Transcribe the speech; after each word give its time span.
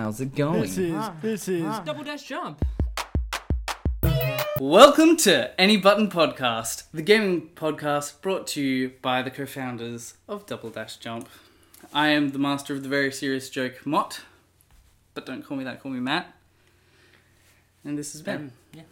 how's 0.00 0.18
it 0.18 0.34
going? 0.34 0.62
This 0.62 0.78
is 0.78 0.94
Ah. 0.94 1.14
this 1.20 1.46
is 1.46 1.62
Ah. 1.62 1.82
Double 1.84 2.02
dash 2.02 2.22
jump. 2.22 2.64
Welcome 4.58 5.18
to 5.18 5.60
Any 5.60 5.76
Button 5.76 6.08
Podcast, 6.10 6.84
the 6.90 7.02
gaming 7.02 7.50
podcast 7.54 8.18
brought 8.22 8.46
to 8.48 8.62
you 8.62 8.92
by 9.02 9.20
the 9.20 9.30
co 9.30 9.44
founders 9.44 10.14
of 10.26 10.46
Double 10.46 10.70
Dash 10.70 10.96
Jump. 10.96 11.28
I 11.92 12.08
am 12.08 12.30
the 12.30 12.38
master 12.38 12.74
of 12.74 12.82
the 12.82 12.88
very 12.88 13.12
serious 13.12 13.50
joke, 13.50 13.84
Mott, 13.84 14.22
but 15.12 15.26
don't 15.26 15.42
call 15.44 15.58
me 15.58 15.64
that, 15.64 15.82
call 15.82 15.92
me 15.92 16.00
Matt. 16.00 16.32
And 17.84 17.98
this 17.98 18.14
is 18.14 18.22
Ben. 18.22 18.36
Um, 18.36 18.52
yeah. 18.72 18.82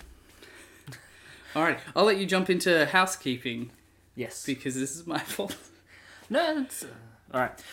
Alright, 1.57 1.81
I'll 1.97 2.05
let 2.05 2.19
you 2.19 2.27
jump 2.27 2.51
into 2.51 2.85
housekeeping 2.85 3.71
Yes. 4.15 4.45
because 4.45 4.75
this 4.75 4.95
is 4.95 5.07
my 5.07 5.19
fault. 5.37 5.57
No, 6.29 6.61
it's, 6.61 6.83
uh, 6.85 6.89
all 7.33 7.41
right. 7.41 7.65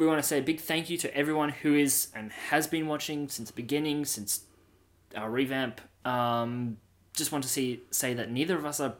We 0.00 0.06
want 0.06 0.18
to 0.22 0.26
say 0.26 0.38
a 0.38 0.42
big 0.42 0.60
thank 0.60 0.88
you 0.88 0.96
to 0.96 1.14
everyone 1.14 1.50
who 1.50 1.74
is 1.74 2.08
and 2.14 2.32
has 2.32 2.66
been 2.66 2.86
watching 2.86 3.28
since 3.28 3.50
the 3.50 3.54
beginning, 3.54 4.06
since 4.06 4.44
our 5.14 5.30
revamp. 5.30 5.78
Um, 6.06 6.78
just 7.14 7.32
want 7.32 7.44
to 7.44 7.50
see 7.50 7.82
say 7.90 8.14
that 8.14 8.30
neither 8.30 8.56
of 8.56 8.64
us 8.64 8.80
are 8.80 8.94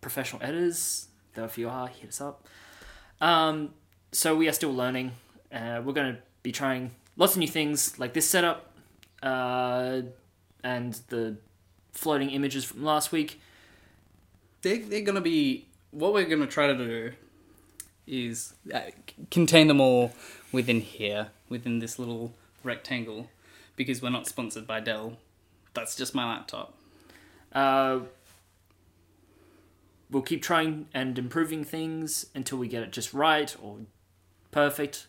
professional 0.00 0.42
editors. 0.42 1.08
Though 1.34 1.44
if 1.44 1.58
you 1.58 1.68
are, 1.68 1.86
hit 1.86 2.08
us 2.08 2.22
up. 2.22 2.48
Um, 3.20 3.74
so 4.10 4.34
we 4.34 4.48
are 4.48 4.54
still 4.54 4.72
learning. 4.72 5.12
Uh, 5.52 5.82
we're 5.84 5.92
going 5.92 6.14
to 6.14 6.22
be 6.42 6.50
trying 6.50 6.92
lots 7.18 7.34
of 7.34 7.40
new 7.40 7.48
things 7.48 7.98
like 7.98 8.14
this 8.14 8.26
setup 8.26 8.72
uh, 9.22 10.00
and 10.64 10.98
the 11.08 11.36
floating 11.92 12.30
images 12.30 12.64
from 12.64 12.82
last 12.84 13.12
week. 13.12 13.38
They're, 14.62 14.78
they're 14.78 15.02
going 15.02 15.16
to 15.16 15.20
be. 15.20 15.66
What 15.90 16.14
we're 16.14 16.24
going 16.24 16.40
to 16.40 16.46
try 16.46 16.68
to 16.68 16.74
do 16.74 17.12
is 18.06 18.54
uh, 18.72 18.80
contain 19.30 19.68
them 19.68 19.82
all 19.82 20.12
within 20.52 20.80
here, 20.80 21.28
within 21.48 21.78
this 21.78 21.98
little 21.98 22.34
rectangle, 22.62 23.30
because 23.76 24.02
we're 24.02 24.10
not 24.10 24.26
sponsored 24.26 24.66
by 24.66 24.80
Dell. 24.80 25.16
That's 25.74 25.96
just 25.96 26.14
my 26.14 26.28
laptop. 26.28 26.74
Uh, 27.52 28.00
we'll 30.10 30.22
keep 30.22 30.42
trying 30.42 30.86
and 30.92 31.18
improving 31.18 31.64
things 31.64 32.26
until 32.34 32.58
we 32.58 32.68
get 32.68 32.82
it 32.82 32.92
just 32.92 33.14
right 33.14 33.54
or 33.62 33.78
perfect, 34.50 35.06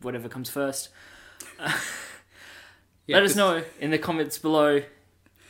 whatever 0.00 0.28
comes 0.28 0.50
first. 0.50 0.88
Yeah, 3.06 3.16
Let 3.16 3.24
us 3.24 3.36
know 3.36 3.64
in 3.80 3.90
the 3.90 3.98
comments 3.98 4.38
below 4.38 4.82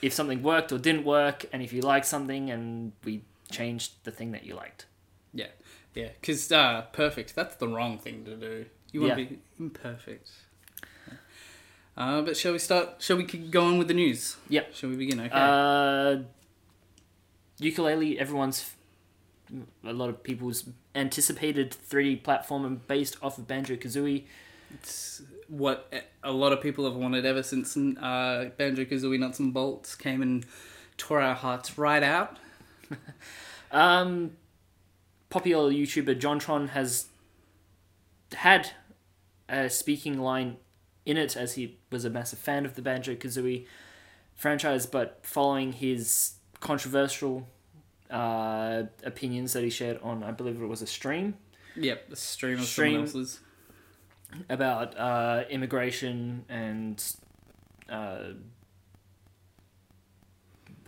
if 0.01 0.13
something 0.13 0.43
worked 0.43 0.73
or 0.73 0.79
didn't 0.79 1.05
work, 1.05 1.45
and 1.53 1.63
if 1.63 1.73
you 1.73 1.83
liked 1.83 2.07
something 2.07 2.51
and 2.51 2.93
we 3.05 3.23
changed 3.51 3.93
the 4.05 4.11
thing 4.11 4.33
that 4.33 4.45
you 4.45 4.55
liked. 4.55 4.87
Yeah, 5.35 5.49
yeah, 5.95 6.09
because 6.21 6.51
uh, 6.51 6.87
perfect. 6.93 7.35
That's 7.35 7.57
the 7.57 7.69
wrong 7.69 7.99
thing 7.99 8.25
to 8.25 8.37
do. 8.37 8.67
You 8.93 9.01
want 9.03 9.15
to 9.17 9.23
Yeah. 9.23 9.29
be 9.31 9.39
imperfect. 9.59 10.31
Uh, 11.97 12.23
but 12.23 12.37
shall 12.37 12.53
we 12.53 12.59
start? 12.59 13.03
Shall 13.03 13.17
we 13.17 13.25
keep 13.25 13.51
going 13.51 13.77
with 13.79 13.89
the 13.89 13.95
news? 13.95 14.37
Yeah. 14.49 14.63
Shall 14.73 14.91
we 14.91 14.97
begin? 14.97 15.21
Okay. 15.21 15.31
Uh, 15.33 16.23
Yooka-Laylee, 17.61 18.17
everyone's, 18.17 18.73
a 19.85 19.93
lot 19.93 20.09
of 20.09 20.23
people's 20.23 20.65
anticipated 20.95 21.71
3D 21.71 22.23
platform 22.23 22.81
based 22.87 23.17
off 23.23 23.39
of 23.39 23.47
Banjo 23.47 23.77
Kazooie. 23.77 24.25
it's 24.75 25.23
what 25.49 25.93
a 26.25 26.33
lot 26.33 26.53
of 26.53 26.63
people 26.63 26.87
have 26.87 26.95
wanted 26.97 27.27
ever 27.27 27.43
since 27.43 27.77
uh, 27.77 28.51
Banjo 28.57 28.85
Kazooie 28.85 29.19
Nuts 29.19 29.39
and 29.39 29.53
Bolts 29.53 29.95
came 29.95 30.23
and 30.23 30.47
tore 30.97 31.21
our 31.21 31.35
hearts 31.35 31.77
right 31.79 32.03
out. 32.03 32.39
Um, 33.75 34.33
popular 35.31 35.71
YouTuber 35.73 36.21
JonTron 36.21 36.69
has 36.71 37.07
had 38.35 38.73
a 39.53 39.69
speaking 39.71 40.19
line 40.21 40.57
in 41.07 41.17
it 41.17 41.37
as 41.37 41.55
he 41.55 41.79
was 41.91 42.05
a 42.05 42.11
massive 42.11 42.39
fan 42.39 42.65
of 42.65 42.75
the 42.75 42.83
Banjo 42.83 43.15
Kazooie 43.15 43.67
franchise, 44.35 44.87
but 44.87 45.21
following 45.23 45.73
his 45.73 46.35
controversial 46.61 47.47
uh, 48.11 48.85
opinions 49.05 49.53
that 49.53 49.63
he 49.63 49.71
shared 49.71 50.01
on, 50.03 50.23
I 50.23 50.31
believe 50.33 50.61
it 50.61 50.67
was 50.67 50.83
a 50.83 50.87
stream 50.87 51.35
Yep, 51.77 52.11
the 52.11 52.17
stream 52.17 52.59
of 52.59 52.65
Stream. 52.67 53.07
someone 53.07 53.25
else's. 53.25 53.41
about 54.51 54.97
uh, 54.99 55.45
immigration 55.49 56.45
and 56.49 57.03
uh, 57.89 58.33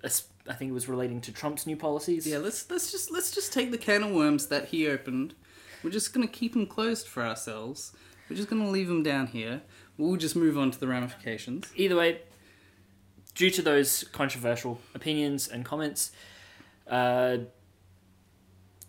I 0.03 0.53
think 0.53 0.71
it 0.71 0.75
was 0.75 0.89
relating 0.89 1.21
to 1.23 1.33
Trump's 1.33 1.67
new 1.67 1.77
policies. 1.77 2.27
Yeah, 2.27 2.39
let's 2.39 2.71
let's 2.71 2.93
just 2.93 3.11
let's 3.11 3.31
just 3.31 3.53
take 3.53 3.71
the 3.71 3.79
can 3.79 4.03
of 4.03 4.11
worms 4.13 4.47
that 4.49 4.67
he 4.67 4.87
opened. 4.87 5.35
We're 5.83 5.91
just 5.91 6.13
gonna 6.13 6.27
keep 6.27 6.53
them 6.53 6.67
closed 6.67 7.07
for 7.09 7.23
ourselves. 7.23 7.93
We're 8.29 8.37
just 8.37 8.49
gonna 8.49 8.71
leave 8.71 8.89
them 8.89 9.03
down 9.03 9.29
here. 9.29 9.63
We'll 9.97 10.17
just 10.17 10.35
move 10.35 10.59
on 10.59 10.71
to 10.71 10.81
the 10.81 10.89
ramifications. 10.89 11.71
either 11.77 11.97
way, 11.97 12.21
due 13.35 13.51
to 13.51 13.63
those 13.63 14.05
controversial 14.05 14.81
opinions 14.95 15.47
and 15.49 15.65
comments, 15.65 16.11
uh, 16.89 17.39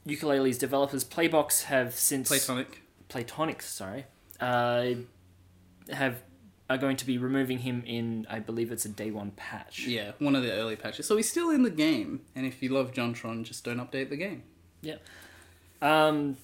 Yooka-Laylee's 0.08 0.58
developers 0.58 1.04
Playbox 1.04 1.64
have 1.64 1.94
since 1.94 2.30
Playtonic. 2.30 2.68
Playtonic, 3.10 3.62
sorry, 3.62 4.06
uh, 4.40 4.92
have 5.92 6.22
are 6.68 6.78
going 6.78 6.98
to 6.98 7.06
be 7.06 7.18
removing 7.18 7.60
him 7.60 7.84
in 7.86 8.26
I 8.30 8.40
believe 8.40 8.72
it's 8.72 8.86
a 8.86 8.90
day 8.90 9.12
one 9.12 9.32
patch. 9.32 9.86
Yeah, 9.86 10.14
one 10.20 10.36
of 10.36 10.42
the 10.44 10.52
early 10.52 10.76
patches. 10.76 11.06
So 11.06 11.16
he's 11.16 11.30
still 11.30 11.52
in 11.52 11.64
the 11.64 11.70
game, 11.70 12.22
and 12.36 12.46
if 12.46 12.64
you 12.64 12.70
love 12.70 12.92
JonTron, 12.92 13.44
just 13.44 13.64
don't 13.64 13.78
update 13.78 14.10
the 14.10 14.18
game. 14.18 14.44
Yeah. 14.82 14.96
Um, 15.82 16.38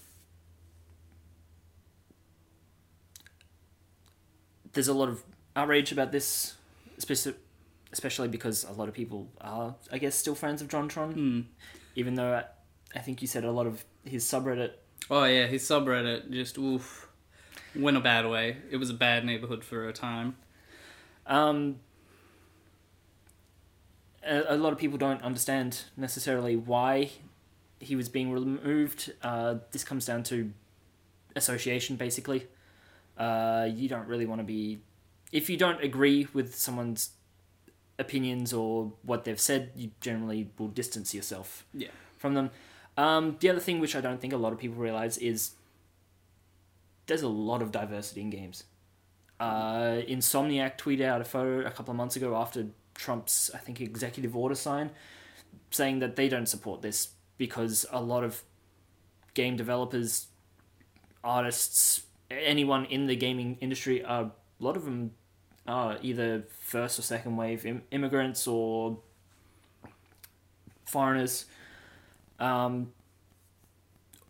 there's 4.74 4.88
a 4.88 4.94
lot 4.94 5.09
of 5.09 5.24
outrage 5.56 5.92
about 5.92 6.12
this, 6.12 6.56
especially 6.98 8.28
because 8.28 8.64
a 8.64 8.72
lot 8.72 8.88
of 8.88 8.94
people 8.94 9.28
are, 9.40 9.76
I 9.92 9.98
guess, 9.98 10.16
still 10.16 10.36
fans 10.36 10.62
of 10.62 10.68
JonTron. 10.68 11.14
Hmm. 11.14 11.42
even 11.96 12.16
though 12.16 12.34
I, 12.34 12.98
I 12.98 13.02
think 13.02 13.22
you 13.22 13.28
said 13.28 13.44
a 13.44 13.52
lot 13.52 13.68
of 13.68 13.84
his 14.06 14.24
subreddit. 14.24 14.72
Oh 15.10 15.26
yeah, 15.26 15.48
his 15.48 15.64
subreddit 15.64 16.31
just 16.31 16.58
oof 16.58 17.08
went 17.76 17.98
a 17.98 18.02
bad 18.02 18.28
way. 18.28 18.58
It 18.70 18.78
was 18.78 18.90
a 18.90 18.94
bad 18.94 19.26
neighborhood 19.26 19.64
for 19.64 19.88
a 19.88 19.94
time. 19.94 20.36
Um, 21.26 21.80
a, 24.26 24.56
a 24.56 24.58
lot 24.58 24.74
of 24.74 24.80
people 24.80 24.98
don't 24.98 25.22
understand 25.22 25.84
necessarily 25.96 26.56
why 26.56 27.12
he 27.80 27.96
was 27.96 28.10
being 28.10 28.31
removed. 28.31 29.14
Uh, 29.22 29.56
this 29.72 29.84
comes 29.84 30.06
down 30.06 30.24
to 30.24 30.52
association, 31.36 31.96
basically. 31.96 32.48
Uh, 33.22 33.68
you 33.72 33.88
don't 33.88 34.08
really 34.08 34.26
want 34.26 34.40
to 34.40 34.46
be, 34.46 34.80
if 35.32 35.48
you 35.50 35.56
don't 35.58 35.82
agree 35.84 36.28
with 36.34 36.56
someone's 36.56 37.12
opinions 38.00 38.52
or 38.52 38.94
what 39.04 39.26
they've 39.26 39.40
said, 39.40 39.72
you 39.76 39.92
generally 40.02 40.50
will 40.58 40.70
distance 40.70 41.14
yourself 41.14 41.66
Yeah. 41.74 41.90
from 42.18 42.34
them. 42.34 42.50
Um, 42.98 43.38
the 43.40 43.50
other 43.50 43.60
thing 43.60 43.80
which 43.80 43.96
I 43.96 44.02
don't 44.02 44.20
think 44.20 44.34
a 44.34 44.38
lot 44.38 44.54
of 44.54 44.60
people 44.60 44.78
realize 44.78 45.18
is 45.20 45.52
there's 47.06 47.22
a 47.22 47.28
lot 47.28 47.62
of 47.62 47.72
diversity 47.72 48.22
in 48.22 48.30
games. 48.31 48.64
Uh, 49.40 50.02
Insomniac 50.08 50.78
tweeted 50.78 51.06
out 51.06 51.22
a 51.22 51.24
photo 51.26 51.66
a 51.68 51.72
couple 51.72 51.92
of 51.92 51.98
months 51.98 52.16
ago 52.16 52.36
after 52.36 52.68
Trump's, 52.96 53.52
I 53.54 53.58
think, 53.60 53.81
executive 53.81 54.36
order 54.36 54.56
sign, 54.56 54.92
saying 55.70 56.00
that 56.00 56.16
they 56.16 56.28
don't 56.28 56.48
support 56.48 56.81
this 56.81 57.10
because 57.38 57.86
a 57.92 58.02
lot 58.02 58.24
of 58.24 58.44
game 59.34 59.56
developers, 59.58 60.28
artists, 61.24 62.04
anyone 62.31 62.86
in 62.86 63.08
the 63.08 63.16
gaming 63.16 63.58
industry, 63.62 64.02
a 64.02 64.31
lot 64.59 64.78
of 64.78 64.86
them 64.86 65.12
are 65.68 65.97
either 66.02 66.46
first 66.59 66.97
or 66.97 67.02
second 67.02 67.38
wave 67.38 67.66
Im- 67.66 67.84
immigrants 67.92 68.47
or 68.47 69.00
foreigners. 70.86 71.46
Um, 72.40 72.92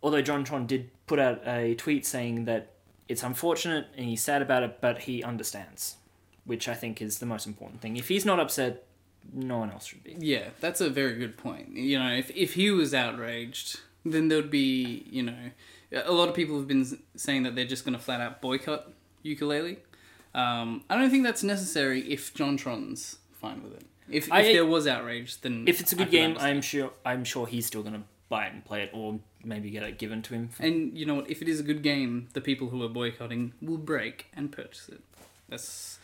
although 0.02 0.22
JonTron 0.22 0.66
did 0.66 0.90
put 1.06 1.18
out 1.18 1.46
a 1.46 1.74
tweet 1.74 2.06
saying 2.06 2.44
that 2.44 2.72
it's 3.08 3.22
unfortunate 3.22 3.86
and 3.96 4.06
he's 4.06 4.22
sad 4.22 4.42
about 4.42 4.62
it, 4.62 4.80
but 4.80 5.00
he 5.00 5.22
understands, 5.22 5.96
which 6.44 6.68
I 6.68 6.74
think 6.74 7.02
is 7.02 7.18
the 7.18 7.26
most 7.26 7.46
important 7.46 7.80
thing. 7.80 7.96
If 7.96 8.08
he's 8.08 8.24
not 8.24 8.38
upset, 8.38 8.84
no 9.32 9.58
one 9.58 9.70
else 9.70 9.86
should 9.86 10.04
be. 10.04 10.16
Yeah, 10.18 10.48
that's 10.60 10.80
a 10.80 10.90
very 10.90 11.16
good 11.16 11.36
point. 11.36 11.76
You 11.76 11.98
know, 11.98 12.12
if 12.12 12.30
if 12.30 12.54
he 12.54 12.70
was 12.70 12.92
outraged, 12.92 13.80
then 14.04 14.28
there'd 14.28 14.50
be, 14.50 15.06
you 15.10 15.22
know, 15.22 15.50
a 15.92 16.12
lot 16.12 16.28
of 16.28 16.34
people 16.34 16.56
have 16.58 16.68
been 16.68 16.98
saying 17.16 17.42
that 17.44 17.54
they're 17.54 17.64
just 17.66 17.84
going 17.84 17.96
to 17.96 18.02
flat 18.02 18.20
out 18.20 18.40
boycott 18.40 18.88
Yooka-Laylee. 19.24 19.76
Um, 20.34 20.84
I 20.88 20.96
don't 20.96 21.10
think 21.10 21.24
that's 21.24 21.42
necessary 21.42 22.00
if 22.10 22.32
JonTron's 22.34 23.18
fine 23.34 23.62
with 23.62 23.74
it. 23.74 23.84
If, 24.08 24.26
if 24.26 24.32
I- 24.32 24.42
there 24.52 24.66
was 24.66 24.86
outrage, 24.86 25.40
then 25.42 25.64
If 25.66 25.80
it's 25.80 25.92
a 25.92 25.96
good 25.96 26.10
game, 26.10 26.30
understand. 26.30 26.56
I'm 26.56 26.62
sure 26.62 26.90
I'm 27.04 27.24
sure 27.24 27.46
he's 27.46 27.66
still 27.66 27.82
gonna 27.82 28.04
buy 28.28 28.46
it 28.46 28.52
and 28.54 28.64
play 28.64 28.82
it, 28.82 28.90
or 28.94 29.20
maybe 29.44 29.70
get 29.70 29.82
it 29.82 29.98
given 29.98 30.22
to 30.22 30.34
him. 30.34 30.50
And 30.58 30.96
you 30.96 31.04
know 31.06 31.14
what? 31.16 31.30
If 31.30 31.42
it 31.42 31.48
is 31.48 31.60
a 31.60 31.62
good 31.62 31.82
game, 31.82 32.28
the 32.32 32.40
people 32.40 32.68
who 32.70 32.82
are 32.82 32.88
boycotting 32.88 33.52
will 33.60 33.76
break 33.78 34.26
and 34.34 34.50
purchase 34.50 34.88
it. 34.88 35.00
That's 35.48 35.98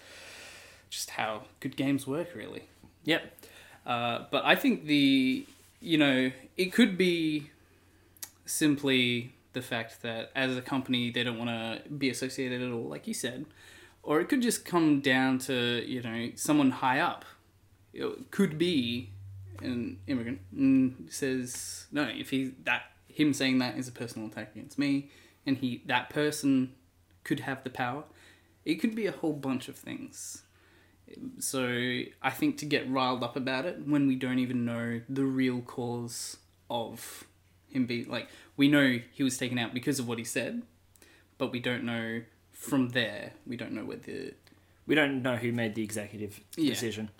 just 0.91 1.11
how 1.11 1.45
good 1.61 1.77
games 1.77 2.07
work, 2.07 2.35
really. 2.35 2.65
Yep. 3.05 3.23
Uh, 3.87 4.25
but 4.31 4.45
I 4.45 4.55
think 4.55 4.85
the 4.85 5.47
you 5.81 5.97
know 5.99 6.31
it 6.57 6.73
could 6.73 6.99
be 6.99 7.51
simply 8.47 9.33
the 9.53 9.63
fact 9.63 10.03
that 10.03 10.31
as 10.35 10.57
a 10.57 10.63
company 10.63 11.11
they 11.11 11.25
don't 11.25 11.39
want 11.39 11.51
to 11.51 11.89
be 11.91 12.11
associated 12.11 12.63
at 12.63 12.73
all, 12.73 12.89
like 12.89 13.07
you 13.07 13.15
said, 13.15 13.47
or 14.03 14.21
it 14.21 14.29
could 14.29 14.43
just 14.43 14.65
come 14.65 15.01
down 15.01 15.39
to 15.39 15.85
you 15.87 16.03
know 16.03 16.31
someone 16.35 16.71
high 16.71 17.01
up. 17.01 17.25
It 17.93 18.31
could 18.31 18.59
be 18.59 19.11
an 19.61 19.99
immigrant 20.07 20.41
and 20.53 21.09
says 21.11 21.87
no. 21.91 22.03
If 22.03 22.31
he 22.31 22.55
that 22.65 22.83
him 23.09 23.33
saying 23.33 23.59
that 23.59 23.77
is 23.77 23.89
a 23.89 23.93
personal 23.93 24.29
attack 24.29 24.53
against 24.55 24.79
me, 24.79 25.11
and 25.47 25.59
he 25.59 25.83
that 25.87 26.11
person 26.11 26.75
could 27.25 27.41
have 27.41 27.65
the 27.65 27.71
power. 27.71 28.05
It 28.65 28.77
could 28.77 28.95
be 28.95 29.07
a 29.07 29.13
whole 29.13 29.33
bunch 29.33 29.69
of 29.69 29.77
things. 29.77 30.43
So 31.39 32.03
I 32.23 32.31
think 32.31 32.59
to 32.59 32.67
get 32.67 32.89
riled 32.91 33.23
up 33.23 33.35
about 33.35 33.65
it 33.65 33.87
when 33.87 34.07
we 34.07 34.15
don't 34.15 34.39
even 34.39 34.65
know 34.65 35.01
the 35.09 35.25
real 35.25 35.63
cause 35.63 36.37
of 36.69 37.27
him 37.71 37.87
being 37.87 38.09
like 38.09 38.29
we 38.57 38.69
know 38.69 38.99
he 39.13 39.23
was 39.23 39.37
taken 39.39 39.59
out 39.59 39.75
because 39.75 39.99
of 39.99 40.09
what 40.09 40.19
he 40.19 40.25
said, 40.25 40.63
but 41.39 41.53
we 41.53 41.61
don't 41.61 41.85
know 41.85 42.23
from 42.53 42.91
there. 42.91 43.33
We 43.47 43.57
don't 43.57 43.73
know 43.73 43.85
whether 43.85 44.33
We 44.87 44.95
don't 44.95 45.23
know 45.23 45.37
who 45.37 45.53
made 45.53 45.75
the 45.75 45.83
executive 45.83 46.41
Yeah. 46.57 46.71
decision. 46.71 47.11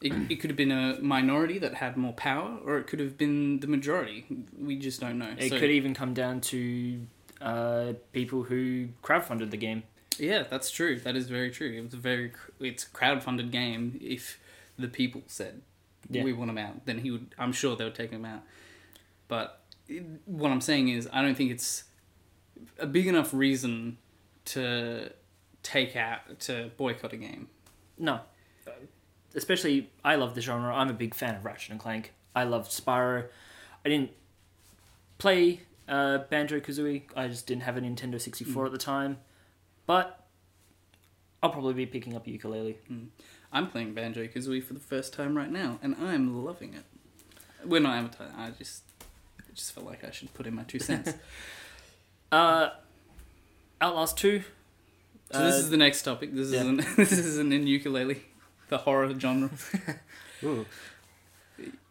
it, 0.00 0.12
it 0.32 0.36
could 0.40 0.50
have 0.50 0.56
been 0.56 0.72
a 0.72 0.98
minority 1.00 1.58
that 1.58 1.74
had 1.74 1.96
more 1.96 2.12
power, 2.12 2.58
or 2.64 2.78
it 2.78 2.88
could 2.88 2.98
have 2.98 3.16
been 3.16 3.60
the 3.60 3.68
majority. 3.68 4.26
We 4.58 4.76
just 4.76 5.00
don't 5.00 5.18
know. 5.18 5.32
It 5.38 5.50
So- 5.50 5.58
could 5.60 5.70
even 5.70 5.94
come 5.94 6.12
down 6.14 6.40
to 6.42 7.06
uh, 7.40 7.92
people 8.12 8.44
who 8.44 8.88
crowdfunded 9.02 9.50
the 9.50 9.56
game. 9.56 9.84
Yeah, 10.18 10.42
that's 10.42 10.70
true. 10.70 10.98
That 11.00 11.14
is 11.16 11.28
very 11.28 11.50
true. 11.50 11.70
It 11.72 11.82
was 11.84 11.94
a 11.94 11.98
very 11.98 12.32
it's 12.60 12.84
a 12.84 12.88
crowdfunded 12.88 13.50
game. 13.52 13.98
If 14.02 14.38
the 14.78 14.88
people 14.88 15.22
said 15.26 15.62
Yeah. 16.10 16.22
we 16.24 16.32
want 16.32 16.50
him 16.50 16.58
out, 16.58 16.84
then 16.86 16.98
he 16.98 17.10
would. 17.10 17.34
I'm 17.38 17.52
sure 17.52 17.76
they 17.76 17.84
would 17.84 17.94
take 17.94 18.10
him 18.10 18.24
out. 18.24 18.42
But 19.28 19.60
it, 19.88 20.04
what 20.26 20.50
I'm 20.50 20.60
saying 20.60 20.88
is, 20.88 21.08
I 21.12 21.22
don't 21.22 21.36
think 21.36 21.50
it's 21.50 21.84
a 22.78 22.86
big 22.86 23.06
enough 23.06 23.32
reason 23.32 23.98
to 24.46 25.12
take 25.62 25.96
out 25.96 26.40
to 26.40 26.70
boycott 26.76 27.12
a 27.12 27.16
game. 27.16 27.48
No. 27.98 28.20
Uh, 28.66 28.72
especially, 29.34 29.90
I 30.04 30.16
love 30.16 30.34
the 30.34 30.40
genre. 30.40 30.74
I'm 30.74 30.88
a 30.88 30.94
big 30.94 31.14
fan 31.14 31.36
of 31.36 31.44
Ratchet 31.44 31.70
and 31.70 31.80
Clank. 31.80 32.12
I 32.34 32.44
love 32.44 32.68
Spyro. 32.68 33.26
I 33.84 33.88
didn't 33.88 34.10
play 35.18 35.62
uh, 35.88 36.18
Banjo 36.30 36.60
Kazooie. 36.60 37.02
I 37.16 37.28
just 37.28 37.46
didn't 37.46 37.62
have 37.62 37.76
a 37.76 37.80
Nintendo 37.80 38.20
64 38.20 38.62
hmm. 38.62 38.66
at 38.66 38.72
the 38.72 38.78
time. 38.78 39.18
But 39.86 40.26
I'll 41.42 41.50
probably 41.50 41.74
be 41.74 41.86
picking 41.86 42.14
up 42.14 42.26
a 42.26 42.30
Yooka-Laylee. 42.30 42.76
Hmm. 42.86 43.04
I'm 43.52 43.68
playing 43.68 43.94
Banjo 43.94 44.26
Kazooie 44.26 44.62
for 44.62 44.74
the 44.74 44.80
first 44.80 45.12
time 45.12 45.36
right 45.36 45.50
now, 45.50 45.78
and 45.82 45.94
I'm 46.00 46.44
loving 46.44 46.74
it. 46.74 46.84
We're 47.64 47.80
not 47.80 47.96
advertising. 47.96 48.34
I 48.36 48.50
just, 48.50 48.84
I 49.52 49.54
just 49.54 49.72
felt 49.72 49.86
like 49.86 50.02
I 50.02 50.10
should 50.10 50.32
put 50.32 50.46
in 50.46 50.54
my 50.54 50.62
two 50.62 50.78
cents. 50.88 51.12
Uh, 52.30 52.70
Outlast 53.80 54.16
2. 54.18 54.42
So 55.30 55.44
this 55.44 55.54
Uh, 55.54 55.58
is 55.58 55.70
the 55.70 55.76
next 55.76 56.02
topic. 56.02 56.34
This 56.34 56.50
yeah. 56.52 56.60
isn't 56.60 56.76
this 56.96 57.12
isn't 57.12 57.52
in 57.52 57.64
Yooka-Laylee, 57.66 58.20
the 58.68 58.78
horror 58.78 59.12
genre. 59.18 59.50
Ooh. 60.44 60.66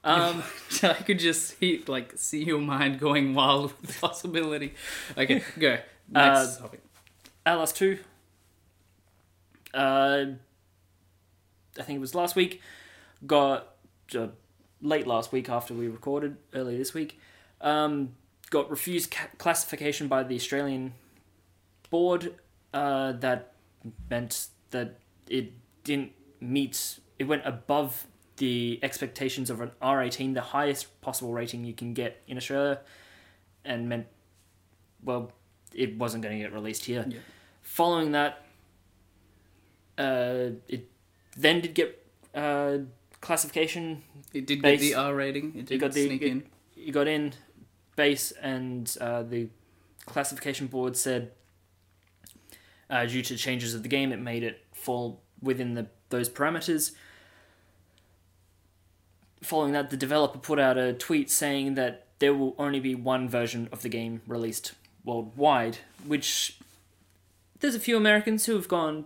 Um, 0.04 0.42
I 0.82 0.94
could 0.94 1.20
just 1.20 1.58
see 1.60 1.84
like 1.88 2.14
see 2.16 2.44
your 2.44 2.60
mind 2.60 3.00
going 3.00 3.36
wild 3.36 3.74
with 3.80 3.94
the 3.94 4.00
possibility. 4.00 4.74
Okay, 5.16 5.44
go 5.60 5.78
next 6.10 6.58
Uh, 6.58 6.62
topic. 6.62 6.82
Outlast 7.46 7.76
2. 7.78 8.00
Uh, 9.74 10.26
I 11.80 11.82
think 11.84 11.98
it 11.98 12.02
was 12.02 12.16
last 12.16 12.36
week. 12.36 12.62
Got 13.26 13.68
uh, 14.18 14.28
late 14.82 15.06
last 15.06 15.32
week 15.32 15.50
after 15.50 15.74
we 15.76 15.88
recorded, 15.88 16.38
early 16.54 16.78
this 16.78 16.94
week. 16.96 17.20
Um, 17.62 18.14
got 18.50 18.70
refused 18.70 19.12
ca- 19.12 19.30
classification 19.38 20.08
by 20.08 20.24
the 20.24 20.36
Australian 20.36 20.94
board. 21.90 22.36
Uh, 22.74 23.14
that 23.14 23.54
meant 24.10 24.48
that 24.72 25.00
it 25.30 25.52
didn't 25.84 26.12
meet. 26.40 27.00
It 27.20 27.26
went 27.26 27.44
above 27.46 28.08
the 28.38 28.80
expectations 28.82 29.50
of 29.50 29.62
an 29.62 29.72
R18, 29.82 30.34
the 30.34 30.42
highest 30.42 31.00
possible 31.02 31.32
rating 31.34 31.64
you 31.64 31.74
can 31.74 31.94
get 31.94 32.22
in 32.28 32.38
Australia, 32.38 32.80
and 33.64 33.88
meant, 33.88 34.08
well, 35.04 35.32
it 35.74 35.98
wasn't 35.98 36.24
going 36.24 36.36
to 36.38 36.44
get 36.44 36.52
released 36.54 36.86
here. 36.86 37.06
Yeah. 37.08 37.20
Following 37.62 38.12
that, 38.14 38.44
uh, 39.98 40.52
it 40.68 40.90
then 41.38 41.62
did 41.62 41.74
get 41.76 42.06
uh, 42.34 42.80
classification. 43.22 44.02
It 44.34 44.46
did 44.48 44.62
base- 44.62 44.80
get 44.82 44.86
the 44.88 44.96
R 44.96 45.14
rating. 45.16 45.54
It 45.56 45.66
did 45.68 45.80
got 45.80 45.92
the- 45.94 46.06
sneak 46.08 46.22
it- 46.22 46.28
in. 46.28 46.44
You 46.76 46.92
got 46.92 47.08
in 47.08 47.34
base, 47.96 48.32
and 48.42 48.96
uh, 49.00 49.24
the 49.24 49.48
classification 50.06 50.68
board 50.68 50.96
said, 50.98 51.32
uh, 52.90 53.06
due 53.06 53.22
to 53.22 53.38
changes 53.38 53.74
of 53.74 53.84
the 53.84 53.90
game, 53.90 54.12
it 54.12 54.20
made 54.20 54.44
it 54.44 54.64
fall 54.74 55.22
within 55.42 55.74
the 55.74 55.88
those 56.10 56.30
parameters. 56.30 56.92
Following 59.42 59.72
that, 59.74 59.90
the 59.90 59.98
developer 59.98 60.38
put 60.38 60.60
out 60.60 60.78
a 60.78 60.94
tweet 60.94 61.30
saying 61.32 61.76
that 61.76 62.06
there 62.20 62.34
will 62.34 62.54
only 62.60 62.80
be 62.80 62.94
one 62.94 63.28
version 63.28 63.68
of 63.72 63.82
the 63.82 63.90
game 63.90 64.22
released 64.28 64.74
worldwide, 65.04 65.80
which 66.06 66.60
there's 67.60 67.74
a 67.74 67.80
few 67.80 67.98
Americans 67.98 68.46
who 68.46 68.54
have 68.54 68.68
gone, 68.68 69.06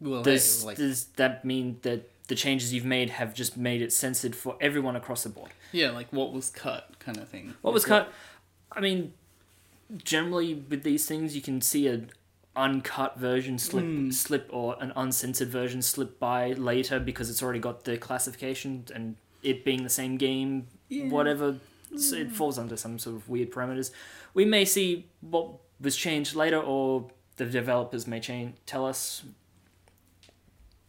Well, 0.00 0.24
hey, 0.24 0.32
does, 0.32 0.64
like 0.64 0.76
does 0.76 1.04
that 1.16 1.44
mean 1.44 1.78
that 1.82 2.10
the 2.26 2.34
changes 2.34 2.72
you've 2.74 2.84
made 2.84 3.10
have 3.10 3.32
just 3.34 3.56
made 3.56 3.80
it 3.82 3.92
censored 3.92 4.34
for 4.34 4.56
everyone 4.60 4.96
across 4.96 5.22
the 5.22 5.28
board? 5.28 5.50
yeah, 5.72 5.90
like 5.90 6.12
what 6.12 6.32
was 6.32 6.50
cut 6.50 6.89
kind 7.00 7.18
of 7.18 7.28
thing. 7.28 7.54
What 7.62 7.74
was 7.74 7.84
cut? 7.84 8.12
I 8.72 8.80
mean, 8.80 9.12
generally 10.04 10.54
with 10.54 10.82
these 10.84 11.06
things, 11.06 11.34
you 11.34 11.42
can 11.42 11.60
see 11.60 11.88
a 11.88 12.02
uncut 12.56 13.18
version 13.18 13.58
slip, 13.58 13.84
Hmm. 13.84 14.10
slip, 14.10 14.48
or 14.52 14.76
an 14.80 14.92
uncensored 14.96 15.48
version 15.48 15.82
slip 15.82 16.18
by 16.20 16.52
later 16.52 17.00
because 17.00 17.28
it's 17.30 17.42
already 17.42 17.58
got 17.60 17.84
the 17.84 17.96
classification 17.98 18.84
and 18.94 19.16
it 19.42 19.64
being 19.64 19.82
the 19.82 19.90
same 19.90 20.16
game, 20.16 20.66
Yeah. 20.88 21.04
Hmm. 21.04 21.10
whatever. 21.10 21.58
So 21.96 22.14
it 22.16 22.30
falls 22.30 22.56
under 22.58 22.76
some 22.76 22.98
sort 23.00 23.16
of 23.16 23.28
weird 23.28 23.50
parameters. 23.50 23.90
We 24.32 24.44
may 24.44 24.64
see 24.64 25.06
what 25.20 25.48
was 25.80 25.96
changed 25.96 26.36
later, 26.36 26.58
or 26.60 27.10
the 27.36 27.46
developers 27.46 28.06
may 28.06 28.20
change 28.20 28.54
tell 28.66 28.86
us 28.86 29.24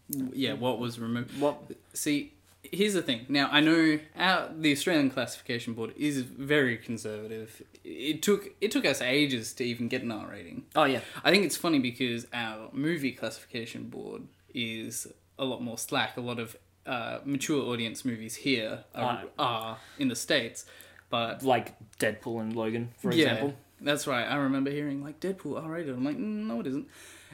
Yeah, 0.09 0.53
what 0.53 0.77
was 0.79 0.99
removed. 0.99 1.39
what. 1.39 1.57
See, 1.93 2.33
here's 2.63 2.93
the 2.93 3.01
thing. 3.01 3.25
Now 3.29 3.49
I 3.51 3.59
know 3.59 3.99
our 4.15 4.49
the 4.57 4.71
Australian 4.71 5.09
Classification 5.09 5.73
Board 5.73 5.93
is 5.97 6.21
very 6.21 6.77
conservative. 6.77 7.61
It 7.83 8.21
took 8.21 8.49
it 8.61 8.71
took 8.71 8.85
us 8.85 9.01
ages 9.01 9.53
to 9.53 9.63
even 9.63 9.87
get 9.87 10.03
an 10.03 10.11
R 10.11 10.27
rating. 10.29 10.63
Oh 10.75 10.83
yeah, 10.83 11.01
I 11.23 11.31
think 11.31 11.45
it's 11.45 11.57
funny 11.57 11.79
because 11.79 12.27
our 12.33 12.69
movie 12.71 13.11
classification 13.11 13.85
board 13.89 14.23
is 14.53 15.07
a 15.39 15.45
lot 15.45 15.61
more 15.61 15.77
slack. 15.77 16.17
A 16.17 16.21
lot 16.21 16.39
of 16.39 16.55
uh, 16.85 17.19
mature 17.25 17.63
audience 17.63 18.03
movies 18.05 18.35
here 18.35 18.83
are, 18.95 19.23
are 19.37 19.77
in 19.99 20.07
the 20.07 20.15
states, 20.15 20.65
but 21.09 21.43
like 21.43 21.75
Deadpool 21.99 22.41
and 22.41 22.55
Logan, 22.55 22.89
for 22.97 23.11
yeah, 23.11 23.33
example. 23.33 23.55
that's 23.81 24.07
right. 24.07 24.23
I 24.23 24.35
remember 24.35 24.71
hearing 24.71 25.03
like 25.03 25.19
Deadpool 25.19 25.61
R 25.61 25.69
rated. 25.69 25.95
I'm 25.95 26.03
like, 26.03 26.17
mm, 26.17 26.47
no, 26.47 26.59
it 26.59 26.67
isn't. 26.67 26.87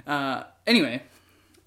Uh, 0.05 0.43
anyway, 0.65 1.01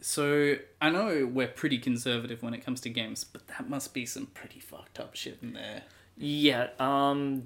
so 0.01 0.57
I 0.81 0.91
know 0.91 1.29
we're 1.31 1.49
pretty 1.49 1.79
conservative 1.79 2.43
when 2.43 2.55
it 2.55 2.65
comes 2.65 2.81
to 2.83 2.91
games, 2.91 3.25
but 3.25 3.47
that 3.49 3.69
must 3.69 3.95
be 3.95 4.07
some 4.07 4.27
pretty 4.27 4.61
fucked 4.61 4.99
up 4.99 5.15
shit 5.15 5.39
in 5.43 5.53
there. 5.53 5.83
Yeah. 6.17 6.69
Um. 6.79 7.45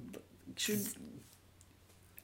Should 0.57 0.87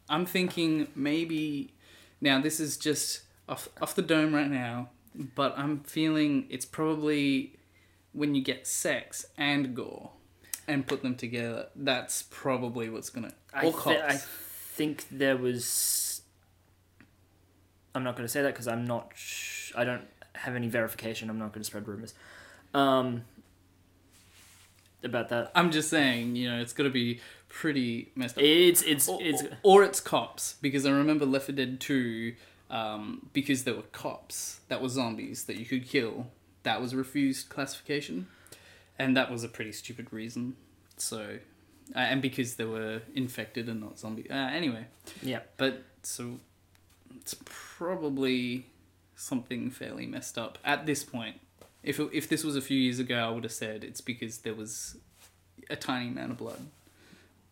I'm 0.09 0.27
thinking 0.27 0.89
maybe 0.95 1.73
now 2.21 2.41
this 2.41 2.61
is 2.61 2.77
just 2.77 3.23
off 3.49 3.69
off 3.81 3.95
the 3.95 4.03
dome 4.03 4.35
right 4.35 4.51
now, 4.51 4.91
but 5.15 5.55
I'm 5.57 5.81
feeling 5.81 6.47
it's 6.51 6.67
probably 6.67 7.59
when 8.13 8.35
you 8.35 8.43
get 8.43 8.67
sex 8.67 9.27
and 9.39 9.75
gore 9.75 10.11
and 10.67 10.87
put 10.87 11.03
them 11.03 11.15
together. 11.15 11.67
That's 11.77 12.23
probably 12.23 12.91
what's 12.91 13.11
gonna 13.11 13.33
I, 13.55 13.71
cops. 13.71 13.87
I 13.87 14.21
think 14.81 15.07
there 15.11 15.37
was. 15.37 16.23
I'm 17.95 18.05
not 18.05 18.15
going 18.17 18.25
to 18.25 18.33
say 18.33 18.43
that 18.43 18.53
because 18.55 18.69
I'm 18.69 18.85
not. 18.85 19.13
Sh- 19.15 19.73
I 19.77 19.85
don't 19.85 20.07
have 20.41 20.55
any 20.57 20.69
verification. 20.69 21.31
I'm 21.31 21.39
not 21.39 21.53
going 21.53 21.63
to 21.63 21.67
spread 21.67 21.87
rumors. 21.89 22.15
Um. 22.75 23.23
About 25.03 25.31
that, 25.31 25.51
I'm 25.55 25.71
just 25.71 25.89
saying, 25.89 26.37
you 26.37 26.51
know, 26.51 26.61
it's 26.61 26.75
gonna 26.75 26.91
be 26.91 27.21
pretty 27.49 28.13
messed 28.15 28.37
up. 28.37 28.45
it's 28.45 28.83
it's 28.83 29.09
or, 29.09 29.19
it's. 29.23 29.43
or 29.63 29.83
it's 29.83 29.99
cops 29.99 30.57
because 30.61 30.85
I 30.85 30.91
remember 30.91 31.25
Left 31.25 31.47
4 31.47 31.55
Dead 31.55 31.81
2 31.81 32.35
um, 32.69 33.31
because 33.33 33.65
there 33.65 33.75
were 33.75 33.81
cops 33.93 34.61
that 34.69 34.83
were 34.83 34.91
zombies 34.91 35.45
that 35.45 35.57
you 35.57 35.65
could 35.65 35.89
kill. 35.89 36.27
That 36.65 36.83
was 36.83 36.95
refused 36.95 37.49
classification, 37.49 38.27
and 38.99 39.17
that 39.17 39.31
was 39.31 39.43
a 39.43 39.49
pretty 39.49 39.73
stupid 39.73 40.09
reason. 40.13 40.57
So, 40.99 41.39
uh, 41.97 41.99
and 41.99 42.21
because 42.21 42.57
they 42.57 42.67
were 42.67 43.01
infected 43.15 43.71
and 43.71 43.81
not 43.81 43.99
zombie. 43.99 44.31
Uh, 44.31 44.35
anyway, 44.51 44.85
Yeah. 45.23 45.41
but 45.57 45.83
so 46.03 46.41
it's 47.17 47.35
probably 47.47 48.67
something 49.21 49.71
fairly 49.71 50.07
messed 50.07 50.39
up 50.39 50.59
at 50.65 50.87
this 50.87 51.05
point. 51.05 51.41
If 51.83 51.99
it, 51.99 52.11
if 52.13 52.29
this 52.29 52.45
was 52.45 52.57
a 52.57 52.61
few 52.61 52.79
years 52.79 52.99
ago, 52.99 53.17
I 53.17 53.31
would 53.31 53.45
have 53.45 53.53
said 53.53 53.85
it's 53.85 54.01
because 54.01 54.39
there 54.39 54.55
was 54.55 54.97
a 55.69 55.77
tiny 55.77 56.09
amount 56.09 56.33
of 56.33 56.39
blood. 56.39 56.61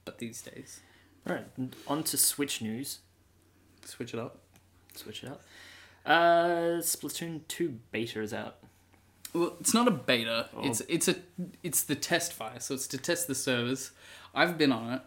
But 0.04 0.18
these 0.18 0.40
days, 0.42 0.80
All 1.26 1.34
right. 1.34 1.46
On 1.86 2.02
to 2.04 2.16
Switch 2.16 2.60
news. 2.62 2.98
switch 3.84 4.14
it 4.14 4.20
up. 4.20 4.38
Switch 4.94 5.22
it 5.22 5.30
up. 5.30 5.42
Uh, 6.06 6.80
Splatoon 6.80 7.40
two 7.48 7.78
beta 7.92 8.22
is 8.22 8.32
out. 8.32 8.56
Well, 9.34 9.56
it's 9.60 9.74
not 9.74 9.86
a 9.86 9.90
beta. 9.90 10.48
Oh. 10.56 10.62
It's 10.66 10.80
it's 10.88 11.08
a 11.08 11.16
it's 11.62 11.82
the 11.82 11.94
test 11.94 12.32
fire. 12.32 12.58
So 12.60 12.74
it's 12.74 12.86
to 12.88 12.98
test 12.98 13.26
the 13.28 13.34
servers. 13.34 13.90
I've 14.34 14.56
been 14.56 14.72
on 14.72 14.94
it. 14.94 15.02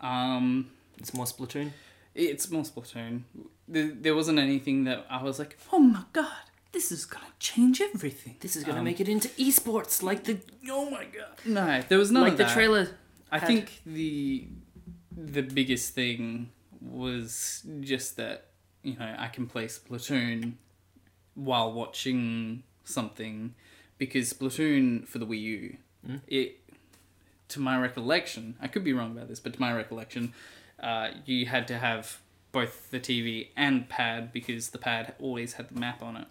Um, 0.00 0.70
It's 0.98 1.12
more 1.12 1.26
Splatoon. 1.26 1.70
it's 2.14 2.50
more 2.50 2.62
Splatoon. 2.62 3.22
There, 3.68 3.88
there 3.88 4.14
wasn't 4.14 4.38
anything 4.38 4.84
that 4.84 5.06
I 5.10 5.22
was 5.22 5.38
like, 5.38 5.58
oh 5.72 5.78
my 5.78 6.04
god, 6.12 6.32
this 6.72 6.90
is 6.90 7.04
gonna 7.04 7.26
change 7.38 7.80
everything. 7.80 8.36
This 8.40 8.56
is 8.56 8.64
gonna 8.64 8.78
Um, 8.78 8.84
make 8.84 9.00
it 9.00 9.08
into 9.08 9.28
esports, 9.30 10.02
like 10.02 10.24
the 10.24 10.38
oh 10.70 10.88
my 10.90 11.04
god, 11.04 11.36
No, 11.44 11.82
there 11.88 11.98
was 11.98 12.10
none 12.10 12.22
like 12.22 12.32
of 12.32 12.38
the 12.38 12.44
that. 12.44 12.54
trailer. 12.54 12.96
I 13.30 13.38
had. 13.38 13.46
think 13.46 13.82
the 13.84 14.46
the 15.16 15.42
biggest 15.42 15.94
thing 15.94 16.50
was 16.80 17.62
just 17.80 18.16
that 18.16 18.46
you 18.82 18.96
know 18.96 19.14
I 19.18 19.28
can 19.28 19.46
play 19.46 19.66
Splatoon 19.66 20.54
while 21.34 21.72
watching 21.72 22.62
something 22.84 23.54
because 23.98 24.32
Splatoon 24.32 25.06
for 25.06 25.18
the 25.18 25.26
Wii 25.26 25.40
U, 25.42 25.76
Mm. 26.08 26.20
it 26.28 26.60
to 27.48 27.60
my 27.60 27.76
recollection, 27.78 28.54
I 28.60 28.68
could 28.68 28.84
be 28.84 28.92
wrong 28.92 29.10
about 29.12 29.28
this, 29.28 29.40
but 29.40 29.54
to 29.54 29.60
my 29.60 29.72
recollection, 29.72 30.32
uh, 30.80 31.08
you 31.26 31.46
had 31.46 31.66
to 31.68 31.78
have 31.78 32.20
both 32.52 32.90
the 32.90 33.00
TV 33.00 33.48
and 33.56 33.88
pad 33.88 34.32
because 34.32 34.70
the 34.70 34.78
pad 34.78 35.14
always 35.18 35.54
had 35.54 35.68
the 35.68 35.78
map 35.78 36.02
on 36.02 36.16
it. 36.16 36.26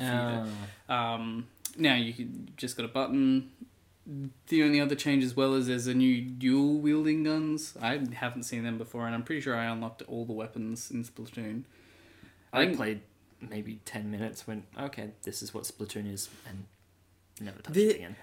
Uh, 0.00 0.46
Um, 0.88 1.48
now 1.76 1.94
you 1.94 2.12
could 2.12 2.56
just 2.56 2.76
got 2.76 2.84
a 2.84 2.88
button. 2.88 3.50
The 4.48 4.62
only 4.64 4.80
other 4.80 4.94
change 4.96 5.22
as 5.22 5.36
well 5.36 5.54
is 5.54 5.66
there's 5.68 5.86
a 5.86 5.94
new 5.94 6.20
dual 6.22 6.78
wielding 6.78 7.22
guns. 7.22 7.74
I 7.80 8.00
haven't 8.14 8.42
seen 8.44 8.64
them 8.64 8.76
before, 8.78 9.06
and 9.06 9.14
I'm 9.14 9.22
pretty 9.22 9.40
sure 9.40 9.54
I 9.56 9.66
unlocked 9.66 10.02
all 10.02 10.24
the 10.24 10.32
weapons 10.32 10.90
in 10.90 11.04
Splatoon. 11.04 11.64
I 12.52 12.64
think- 12.66 12.76
played 12.76 13.00
maybe 13.40 13.80
ten 13.84 14.10
minutes. 14.10 14.46
When 14.46 14.64
okay, 14.78 15.10
this 15.22 15.42
is 15.42 15.54
what 15.54 15.64
Splatoon 15.64 16.12
is, 16.12 16.28
and 16.48 16.64
never 17.40 17.58
touched 17.62 17.74
The- 17.74 17.90
it 17.90 17.96
again. 17.96 18.16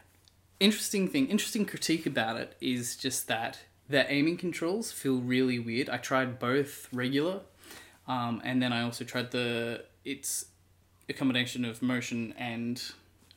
Interesting 0.60 1.08
thing, 1.08 1.28
interesting 1.28 1.66
critique 1.66 2.06
about 2.06 2.36
it 2.38 2.58
is 2.60 2.98
just 2.98 3.28
that 3.28 3.60
the 3.90 4.10
aiming 4.12 4.38
controls 4.38 4.92
feel 4.92 5.18
really 5.18 5.58
weird. 5.58 5.90
I 5.90 5.98
tried 5.98 6.40
both 6.40 6.88
regular, 6.94 7.42
um, 8.08 8.42
and 8.46 8.62
then 8.62 8.72
I 8.72 8.84
also 8.84 9.04
tried 9.04 9.32
the 9.32 9.84
it's 10.06 10.46
a 11.10 11.14
combination 11.14 11.66
of 11.66 11.82
motion 11.82 12.34
and 12.38 12.82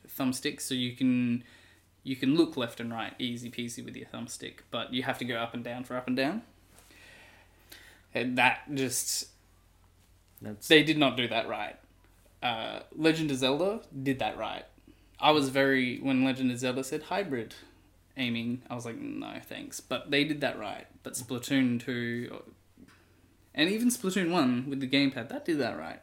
thumbstick, 0.07 0.61
so 0.61 0.75
you 0.75 0.95
can 0.95 1.43
you 2.05 2.17
can 2.17 2.37
look 2.37 2.57
left 2.57 2.81
and 2.81 2.93
right 2.93 3.15
easy 3.19 3.51
peasy 3.51 3.85
with 3.85 3.97
your 3.97 4.07
thumbstick, 4.07 4.59
but 4.71 4.93
you 4.93 5.03
have 5.05 5.19
to 5.19 5.25
go 5.25 5.37
up 5.37 5.55
and 5.55 5.65
down 5.65 5.85
for 5.85 5.97
up 5.97 6.07
and 6.07 6.17
down. 6.17 6.43
And 8.15 8.37
that 8.37 8.63
just 8.75 9.29
That's 10.43 10.69
they 10.69 10.83
did 10.83 10.99
not 10.99 11.17
do 11.17 11.27
that 11.29 11.49
right. 11.49 11.77
Uh, 12.43 12.81
Legend 12.95 13.31
of 13.31 13.39
Zelda 13.39 13.81
did 14.03 14.19
that 14.19 14.37
right. 14.37 14.67
I 15.19 15.31
was 15.31 15.49
very 15.49 15.99
when 15.99 16.25
Legend 16.25 16.51
of 16.51 16.59
Zelda 16.59 16.85
said 16.85 17.05
hybrid 17.05 17.55
aiming, 18.17 18.63
I 18.71 18.75
was 18.75 18.85
like, 18.85 18.97
no 18.99 19.33
thanks. 19.43 19.81
But 19.81 20.11
they 20.11 20.25
did 20.25 20.41
that 20.43 20.59
right. 20.59 20.87
But 21.03 21.15
Splatoon 21.15 21.81
two, 21.81 22.43
and 23.55 23.69
even 23.71 23.89
Splatoon 23.89 24.31
one 24.31 24.69
with 24.69 24.81
the 24.81 24.89
gamepad, 24.89 25.29
that 25.29 25.45
did 25.45 25.59
that 25.59 25.79
right. 25.79 26.01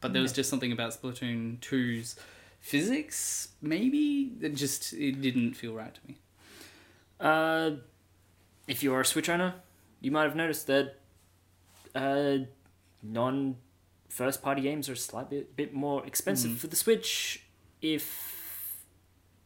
But 0.00 0.12
there 0.12 0.22
was 0.22 0.32
just 0.32 0.50
something 0.50 0.72
about 0.72 0.90
Splatoon 1.00 1.60
2's 1.60 2.16
physics, 2.60 3.48
maybe 3.60 4.32
that 4.40 4.54
just 4.56 4.92
it 4.92 5.20
didn't 5.22 5.54
feel 5.54 5.74
right 5.74 5.94
to 5.94 6.00
me. 6.08 6.18
Uh, 7.20 7.70
if 8.66 8.82
you're 8.82 9.00
a 9.00 9.04
Switch 9.04 9.28
owner, 9.28 9.54
you 10.00 10.10
might 10.10 10.24
have 10.24 10.34
noticed 10.34 10.66
that 10.66 10.96
uh, 11.94 12.38
non 13.02 13.56
first 14.08 14.42
party 14.42 14.62
games 14.62 14.88
are 14.88 14.92
a 14.94 14.96
slight 14.96 15.30
bit, 15.30 15.54
bit 15.56 15.72
more 15.72 16.04
expensive 16.04 16.50
Mhm. 16.52 16.58
for 16.58 16.66
the 16.66 16.76
Switch 16.76 17.44
if 17.80 18.76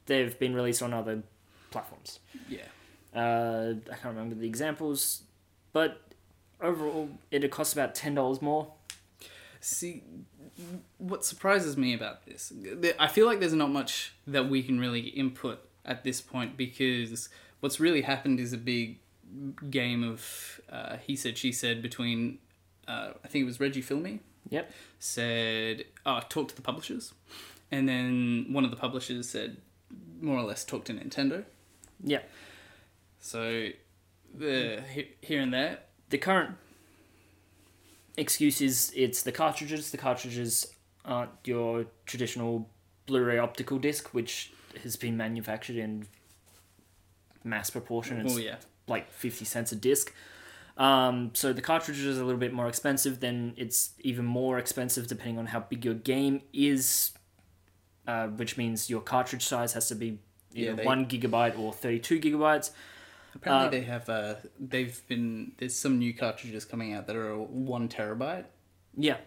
they've 0.06 0.38
been 0.38 0.54
released 0.54 0.82
on 0.82 0.92
other 0.94 1.22
platforms. 1.70 2.20
Yeah. 2.48 2.62
Uh, 3.14 3.74
I 3.90 3.96
can't 3.96 4.14
remember 4.14 4.34
the 4.34 4.46
examples, 4.46 5.22
but 5.72 6.00
overall, 6.60 7.08
it 7.30 7.50
costs 7.50 7.72
about 7.72 7.94
$10 7.94 8.42
more. 8.42 8.72
See, 9.60 10.02
what 10.98 11.24
surprises 11.24 11.76
me 11.76 11.94
about 11.94 12.24
this, 12.26 12.52
I 12.98 13.08
feel 13.08 13.26
like 13.26 13.40
there's 13.40 13.52
not 13.52 13.70
much 13.70 14.14
that 14.26 14.48
we 14.48 14.62
can 14.62 14.78
really 14.78 15.00
input 15.00 15.60
at 15.84 16.04
this 16.04 16.20
point 16.20 16.56
because 16.56 17.28
what's 17.60 17.80
really 17.80 18.02
happened 18.02 18.38
is 18.38 18.52
a 18.52 18.58
big 18.58 18.98
game 19.70 20.04
of 20.04 20.60
uh, 20.70 20.96
he 20.98 21.16
said, 21.16 21.36
she 21.36 21.52
said 21.52 21.82
between, 21.82 22.38
uh, 22.86 23.10
I 23.24 23.28
think 23.28 23.42
it 23.42 23.46
was 23.46 23.58
Reggie 23.60 23.82
Fils-Aimé, 23.82 24.20
Yep. 24.50 24.70
said, 25.00 25.84
oh, 26.04 26.20
talk 26.28 26.48
to 26.48 26.56
the 26.56 26.62
publishers. 26.62 27.12
And 27.72 27.88
then 27.88 28.46
one 28.50 28.64
of 28.64 28.70
the 28.70 28.76
publishers 28.76 29.28
said, 29.28 29.56
more 30.20 30.38
or 30.38 30.42
less, 30.44 30.64
talk 30.64 30.84
to 30.84 30.92
Nintendo. 30.94 31.44
Yeah. 32.02 32.20
So, 33.20 33.68
the 34.34 34.82
here 35.20 35.40
and 35.40 35.52
there, 35.52 35.80
the 36.10 36.18
current 36.18 36.56
excuse 38.16 38.60
is 38.60 38.92
it's 38.94 39.22
the 39.22 39.32
cartridges. 39.32 39.90
The 39.90 39.98
cartridges 39.98 40.66
aren't 41.04 41.30
your 41.44 41.86
traditional 42.06 42.68
Blu-ray 43.06 43.38
optical 43.38 43.78
disc, 43.78 44.08
which 44.12 44.52
has 44.82 44.96
been 44.96 45.16
manufactured 45.16 45.76
in 45.76 46.06
mass 47.44 47.70
proportion. 47.70 48.20
It's 48.20 48.34
oh 48.34 48.38
yeah, 48.38 48.56
like 48.88 49.10
fifty 49.12 49.44
cents 49.44 49.72
a 49.72 49.76
disc. 49.76 50.12
Um, 50.76 51.30
so 51.32 51.52
the 51.52 51.62
cartridge 51.62 51.98
is 52.00 52.18
a 52.18 52.24
little 52.24 52.40
bit 52.40 52.52
more 52.52 52.68
expensive. 52.68 53.20
Then 53.20 53.54
it's 53.56 53.90
even 54.00 54.24
more 54.24 54.58
expensive 54.58 55.06
depending 55.06 55.38
on 55.38 55.46
how 55.46 55.60
big 55.60 55.84
your 55.84 55.94
game 55.94 56.42
is, 56.52 57.12
uh, 58.06 58.26
which 58.26 58.56
means 58.56 58.90
your 58.90 59.00
cartridge 59.00 59.44
size 59.44 59.72
has 59.72 59.88
to 59.88 59.94
be 59.94 60.18
Yeah, 60.56 60.72
they- 60.72 60.84
one 60.84 61.06
gigabyte 61.06 61.58
or 61.58 61.72
thirty-two 61.72 62.20
gigabytes. 62.20 62.70
Apparently 63.34 63.66
Uh, 63.66 63.70
they 63.70 63.82
have 63.86 64.08
uh 64.08 64.34
they've 64.58 65.00
been 65.08 65.52
there's 65.58 65.74
some 65.76 65.98
new 65.98 66.14
cartridges 66.14 66.64
coming 66.64 66.94
out 66.94 67.06
that 67.06 67.16
are 67.16 67.36
one 67.36 67.88
terabyte. 67.88 68.46
Yeah. 68.96 69.18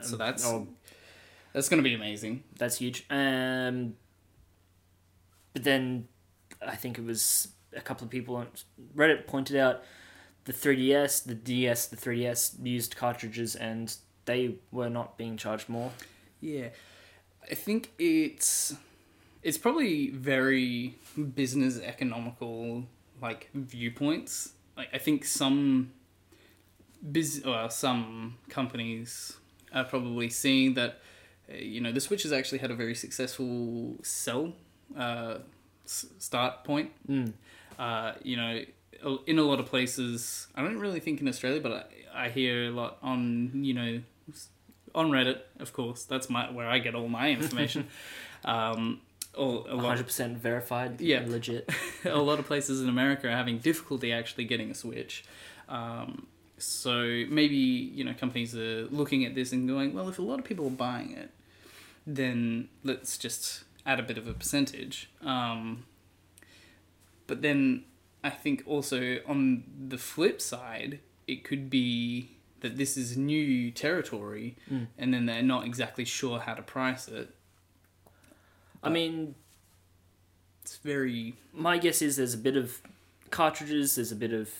So 0.00 0.12
Um, 0.14 0.18
that's 0.18 0.46
or 0.46 0.66
that's 1.52 1.68
gonna 1.68 1.82
be 1.82 1.94
amazing. 1.94 2.44
that's 2.56 2.78
huge. 2.78 3.04
Um, 3.10 3.96
but 5.52 5.64
then 5.64 6.08
I 6.62 6.76
think 6.76 6.98
it 6.98 7.04
was 7.04 7.48
a 7.76 7.80
couple 7.80 8.04
of 8.04 8.10
people 8.10 8.36
on 8.36 8.48
Reddit 8.96 9.26
pointed 9.26 9.56
out 9.56 9.82
the 10.44 10.52
3DS, 10.52 11.20
the 11.24 11.34
DS, 11.34 11.86
the 11.88 11.96
3DS 11.96 12.56
used 12.62 12.96
cartridges, 12.96 13.54
and 13.54 13.94
they 14.24 14.56
were 14.72 14.88
not 14.88 15.18
being 15.18 15.36
charged 15.36 15.68
more. 15.68 15.92
Yeah, 16.40 16.68
I 17.50 17.54
think 17.54 17.90
it's 17.98 18.74
it's 19.42 19.58
probably 19.58 20.10
very 20.10 20.98
business 21.34 21.80
economical 21.80 22.84
like 23.20 23.48
viewpoints. 23.54 24.52
Like 24.76 24.88
I 24.92 24.98
think 24.98 25.24
some 25.24 25.92
biz 27.12 27.42
well, 27.44 27.70
some 27.70 28.36
companies 28.48 29.36
are 29.72 29.84
probably 29.84 30.28
seeing 30.30 30.74
that 30.74 31.00
uh, 31.50 31.56
you 31.56 31.80
know 31.80 31.92
the 31.92 32.00
Switch 32.00 32.22
has 32.24 32.32
actually 32.32 32.58
had 32.58 32.70
a 32.70 32.74
very 32.74 32.94
successful 32.94 33.96
sell 34.02 34.52
uh, 34.96 35.38
s- 35.84 36.06
start 36.18 36.64
point. 36.64 36.90
Mm. 37.08 37.32
uh, 37.78 38.12
you 38.22 38.36
know, 38.36 38.62
in 39.26 39.38
a 39.38 39.42
lot 39.42 39.60
of 39.60 39.66
places, 39.66 40.48
I 40.54 40.62
don't 40.62 40.78
really 40.78 41.00
think 41.00 41.20
in 41.20 41.28
Australia, 41.28 41.60
but 41.60 41.72
I, 42.14 42.26
I 42.26 42.28
hear 42.28 42.64
a 42.66 42.70
lot 42.70 42.98
on, 43.02 43.64
you 43.64 43.74
know, 43.74 44.00
on 44.94 45.10
Reddit, 45.10 45.40
of 45.60 45.72
course. 45.72 46.04
That's 46.04 46.28
my 46.28 46.50
where 46.50 46.66
I 46.68 46.78
get 46.80 46.94
all 46.94 47.08
my 47.08 47.30
information. 47.30 47.86
um, 48.44 49.00
all, 49.38 49.64
a 49.66 49.74
100% 49.76 50.36
verified. 50.36 51.00
Yeah. 51.00 51.24
Legit. 51.26 51.70
a 52.04 52.18
lot 52.18 52.38
of 52.38 52.46
places 52.46 52.82
in 52.82 52.88
America 52.88 53.28
are 53.28 53.36
having 53.36 53.58
difficulty 53.58 54.12
actually 54.12 54.44
getting 54.44 54.70
a 54.70 54.74
Switch. 54.74 55.24
Um, 55.68 56.26
so 56.58 57.24
maybe 57.28 57.56
you 57.56 58.02
know 58.04 58.14
companies 58.14 58.54
are 58.56 58.84
looking 58.86 59.24
at 59.24 59.34
this 59.34 59.52
and 59.52 59.68
going, 59.68 59.94
well, 59.94 60.08
if 60.08 60.18
a 60.18 60.22
lot 60.22 60.38
of 60.38 60.44
people 60.44 60.66
are 60.66 60.70
buying 60.70 61.12
it, 61.12 61.30
then 62.06 62.68
let's 62.84 63.16
just 63.18 63.64
add 63.86 64.00
a 64.00 64.02
bit 64.02 64.18
of 64.18 64.26
a 64.26 64.32
percentage. 64.34 65.08
Um, 65.22 65.84
but 67.26 67.42
then 67.42 67.84
I 68.24 68.30
think 68.30 68.62
also 68.66 69.18
on 69.26 69.64
the 69.88 69.98
flip 69.98 70.40
side, 70.40 71.00
it 71.26 71.44
could 71.44 71.70
be 71.70 72.30
that 72.60 72.76
this 72.76 72.96
is 72.96 73.16
new 73.16 73.70
territory, 73.70 74.56
Mm. 74.70 74.86
and 74.98 75.14
then 75.14 75.26
they're 75.26 75.42
not 75.42 75.64
exactly 75.64 76.04
sure 76.04 76.40
how 76.40 76.54
to 76.54 76.62
price 76.62 77.06
it. 77.06 77.34
I 78.82 78.90
mean, 78.90 79.34
It's 80.62 80.76
very 80.78 81.34
my 81.52 81.78
guess 81.78 82.02
is 82.02 82.16
there's 82.16 82.34
a 82.34 82.38
bit 82.38 82.56
of 82.56 82.80
cartridges, 83.30 83.96
there's 83.96 84.12
a 84.12 84.16
bit 84.16 84.32
of 84.32 84.50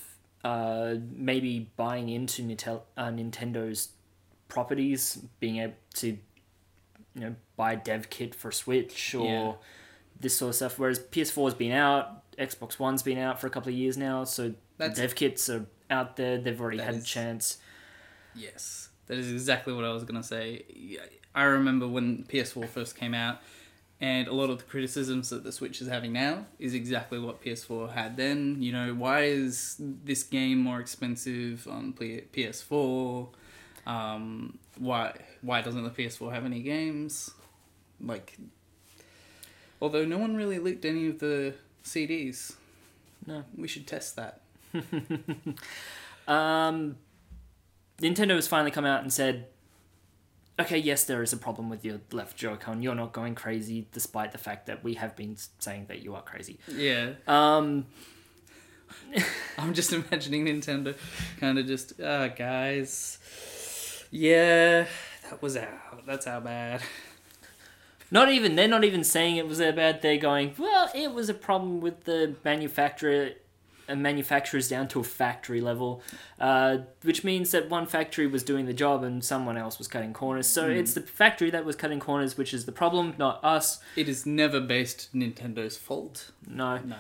uh, 0.45 0.95
maybe 1.13 1.71
buying 1.77 2.09
into 2.09 2.43
Nitel- 2.43 2.83
uh, 2.97 3.09
Nintendo's 3.09 3.89
properties, 4.49 5.19
being 5.41 5.59
able 5.59 5.75
to, 5.95 6.07
you 6.09 6.19
know, 7.21 7.35
buy 7.57 7.73
a 7.73 7.77
dev 7.77 8.09
kit 8.09 8.35
for 8.35 8.51
Switch 8.53 9.15
or 9.15 9.27
Yeah. 9.27 9.53
this 10.21 10.37
sort 10.37 10.51
of 10.51 10.55
stuff. 10.55 10.79
Whereas 10.79 10.99
PS4's 11.01 11.55
been 11.55 11.73
out, 11.73 12.23
Xbox 12.39 12.79
One's 12.79 13.03
been 13.03 13.19
out 13.19 13.41
for 13.41 13.47
a 13.49 13.51
couple 13.51 13.71
of 13.71 13.75
years 13.77 13.97
now, 13.97 14.25
so 14.25 14.55
That's- 14.79 14.97
dev 14.99 15.15
kits 15.17 15.49
are 15.51 15.67
out 15.91 16.17
there. 16.17 16.39
They've 16.39 16.59
already 16.61 16.79
That 16.79 16.87
had 16.87 16.95
a 16.95 17.03
chance. 17.03 17.59
Yes, 18.35 18.91
that 19.07 19.19
is 19.19 19.31
exactly 19.33 19.73
what 19.75 19.85
I 19.85 19.93
was 19.93 20.05
gonna 20.05 20.23
say. 20.23 20.99
I 21.35 21.43
remember 21.45 21.89
when 21.89 22.25
PS4 22.25 22.67
first 22.69 22.95
came 22.97 23.13
out, 23.13 23.41
and 24.01 24.29
a 24.29 24.33
lot 24.33 24.49
of 24.51 24.59
the 24.59 24.65
criticisms 24.65 25.31
that 25.31 25.43
the 25.45 25.51
Switch 25.53 25.81
is 25.81 25.89
having 25.89 26.13
now 26.13 26.47
is 26.59 26.73
exactly 26.75 27.19
what 27.19 27.43
PS4 27.43 27.93
had 27.93 28.17
then. 28.17 28.63
You 28.63 28.73
know, 28.73 28.95
why 28.95 29.23
is 29.25 29.77
this 29.79 30.23
game 30.23 30.59
more 30.59 30.79
expensive 30.81 31.67
on 31.69 31.93
PS4? 31.95 33.29
Um, 33.87 34.59
why 34.79 35.15
why 35.43 35.63
doesn't 35.63 35.83
the 35.83 35.91
PS4 35.91 36.33
have 36.33 36.45
any 36.45 36.61
games? 36.63 37.31
Like, 38.01 38.37
although 39.81 40.05
no 40.05 40.19
one 40.19 40.37
really 40.37 40.59
leaked 40.59 40.85
any 40.85 41.09
of 41.09 41.19
the 41.19 41.55
CDs, 41.85 42.55
No. 43.27 43.45
we 43.57 43.67
should 43.67 43.87
test 43.87 44.17
that. 44.17 44.41
Um, 46.29 46.97
Nintendo 48.03 48.35
has 48.35 48.47
finally 48.47 48.71
come 48.71 48.85
out 48.85 49.01
and 49.01 49.11
said, 49.11 49.47
okay, 50.61 50.79
yes, 50.79 51.05
there 51.05 51.23
is 51.23 51.33
a 51.33 51.37
problem 51.37 51.69
with 51.69 51.85
your 51.85 52.01
left 52.13 52.37
Joy-Con. 52.37 52.83
You're 52.83 52.95
not 52.95 53.13
going 53.13 53.35
crazy, 53.35 53.87
despite 53.93 54.33
the 54.33 54.39
fact 54.39 54.67
that 54.67 54.83
we 54.85 54.95
have 54.95 55.15
been 55.17 55.37
saying 55.59 55.87
that 55.89 56.03
you 56.03 56.15
are 56.15 56.23
crazy. 56.23 56.59
Yeah, 56.69 57.13
Um, 57.27 57.87
I'm 59.57 59.75
just 59.75 59.93
imagining 60.01 60.47
Nintendo 60.47 60.95
kind 61.41 61.59
of 61.59 61.67
just, 61.67 62.01
ah, 62.03 62.29
guys, 62.29 63.19
yeah, 64.11 64.87
that 65.29 65.43
was 65.43 65.57
out. 65.57 66.07
That's 66.07 66.27
how 66.27 66.41
bad. 66.41 66.83
not 68.11 68.31
even 68.31 68.57
they're 68.57 68.69
not 68.69 68.85
even 68.85 69.05
saying 69.05 69.37
it 69.37 69.47
was 69.47 69.59
that 69.59 69.77
bad. 69.77 70.01
They're 70.03 70.17
going, 70.19 70.55
well, 70.59 70.91
it 70.95 71.13
was 71.13 71.29
a 71.29 71.35
problem 71.35 71.81
with 71.81 72.05
the 72.05 72.35
manufacturer. 72.45 73.31
Manufacturers 73.97 74.69
down 74.69 74.89
to 74.89 75.01
a 75.01 75.05
factory 75.05 75.61
level, 75.61 76.03
uh, 76.41 76.79
which 77.03 77.25
means 77.25 77.51
that 77.53 77.71
one 77.71 77.87
factory 77.87 78.27
was 78.27 78.43
doing 78.43 78.67
the 78.67 78.73
job 78.75 79.03
and 79.03 79.25
someone 79.25 79.57
else 79.57 79.79
was 79.79 79.89
cutting 79.89 80.13
corners. 80.13 80.47
So 80.47 80.69
it's 80.69 80.95
the 80.95 81.01
factory 81.01 81.51
that 81.51 81.65
was 81.65 81.77
cutting 81.77 82.01
corners, 82.01 82.37
which 82.37 82.53
is 82.53 82.65
the 82.67 82.73
problem, 82.73 83.15
not 83.19 83.43
us. 83.45 83.81
It 83.97 84.09
is 84.09 84.27
never 84.27 84.61
based 84.61 85.15
Nintendo's 85.15 85.77
fault. 85.77 86.33
No, 86.47 86.79
No. 86.79 86.97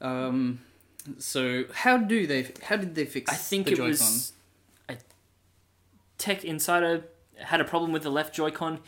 Um. 0.00 0.60
So 1.18 1.64
how 1.72 1.96
do 1.96 2.26
they? 2.26 2.52
How 2.62 2.76
did 2.76 2.94
they 2.94 3.06
fix? 3.06 3.32
I 3.32 3.36
think 3.36 3.66
the 3.66 3.72
it 3.72 3.76
Joy-Con? 3.76 3.90
was 3.90 4.32
a 4.88 4.96
Tech 6.18 6.44
Insider 6.44 7.04
had 7.38 7.60
a 7.60 7.64
problem 7.64 7.92
with 7.92 8.02
the 8.02 8.10
left 8.10 8.34
Joy-Con. 8.34 8.80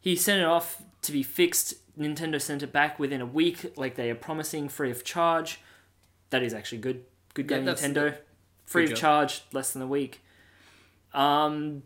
He 0.00 0.16
sent 0.16 0.40
it 0.40 0.46
off 0.46 0.82
to 1.02 1.12
be 1.12 1.22
fixed. 1.22 1.74
Nintendo 1.98 2.40
sent 2.40 2.62
it 2.62 2.72
back 2.72 2.98
within 2.98 3.20
a 3.20 3.26
week, 3.26 3.72
like 3.76 3.94
they 3.94 4.10
are 4.10 4.14
promising, 4.14 4.68
free 4.68 4.90
of 4.90 5.04
charge. 5.04 5.60
That 6.30 6.42
is 6.42 6.52
actually 6.54 6.78
good. 6.78 7.04
Good 7.34 7.48
game, 7.48 7.64
that's- 7.64 7.86
Nintendo. 7.86 8.16
Free 8.64 8.84
of 8.84 8.90
job. 8.90 8.98
charge, 8.98 9.42
less 9.52 9.72
than 9.72 9.82
a 9.82 9.86
week. 9.86 10.20
Um, 11.14 11.84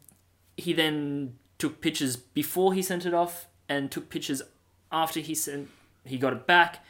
he 0.56 0.72
then 0.72 1.36
took 1.58 1.80
pictures 1.82 2.16
before 2.16 2.72
he 2.72 2.80
sent 2.82 3.04
it 3.04 3.12
off, 3.12 3.46
and 3.68 3.90
took 3.90 4.08
pictures 4.08 4.40
after 4.90 5.20
he 5.20 5.34
sent 5.34 5.68
he 6.04 6.16
got 6.18 6.32
it 6.32 6.46
back. 6.46 6.84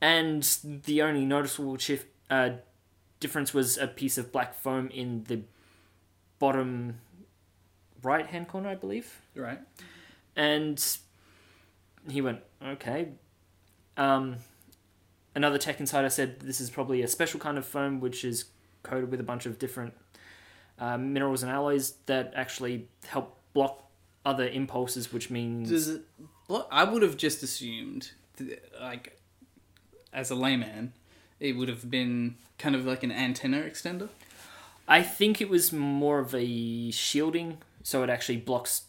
And 0.00 0.42
the 0.64 1.02
only 1.02 1.26
noticeable 1.26 1.76
shift 1.76 2.06
uh, 2.30 2.50
difference 3.20 3.52
was 3.52 3.76
a 3.76 3.86
piece 3.86 4.16
of 4.16 4.32
black 4.32 4.54
foam 4.54 4.88
in 4.88 5.24
the 5.24 5.42
bottom 6.38 7.00
right 8.02 8.24
hand 8.26 8.48
corner, 8.48 8.70
I 8.70 8.74
believe. 8.74 9.20
right. 9.34 9.60
And 10.34 10.82
he 12.08 12.22
went, 12.22 12.40
okay. 12.64 13.08
Um, 13.98 14.36
another 15.34 15.58
tech 15.58 15.80
insider 15.80 16.10
said 16.10 16.40
this 16.40 16.60
is 16.60 16.70
probably 16.70 17.02
a 17.02 17.08
special 17.08 17.40
kind 17.40 17.58
of 17.58 17.66
foam 17.66 18.00
which 18.00 18.24
is 18.24 18.46
coated 18.82 19.10
with 19.10 19.20
a 19.20 19.24
bunch 19.24 19.46
of 19.46 19.58
different 19.58 19.94
uh, 20.78 20.96
minerals 20.96 21.42
and 21.42 21.52
alloys 21.52 21.94
that 22.06 22.32
actually 22.34 22.88
help 23.06 23.38
block 23.52 23.84
other 24.24 24.48
impulses, 24.48 25.12
which 25.12 25.30
means 25.30 25.70
Does 25.70 25.88
it? 25.88 26.02
Well, 26.48 26.66
I 26.70 26.84
would 26.84 27.02
have 27.02 27.16
just 27.16 27.42
assumed, 27.42 28.10
th- 28.36 28.58
like, 28.80 29.18
as 30.12 30.30
a 30.30 30.34
layman, 30.34 30.92
it 31.38 31.56
would 31.56 31.68
have 31.68 31.90
been 31.90 32.36
kind 32.58 32.74
of 32.74 32.84
like 32.84 33.02
an 33.02 33.12
antenna 33.12 33.58
extender. 33.58 34.08
I 34.88 35.02
think 35.02 35.40
it 35.40 35.48
was 35.48 35.72
more 35.72 36.18
of 36.18 36.34
a 36.34 36.90
shielding, 36.90 37.58
so 37.82 38.02
it 38.02 38.10
actually 38.10 38.38
blocks 38.38 38.82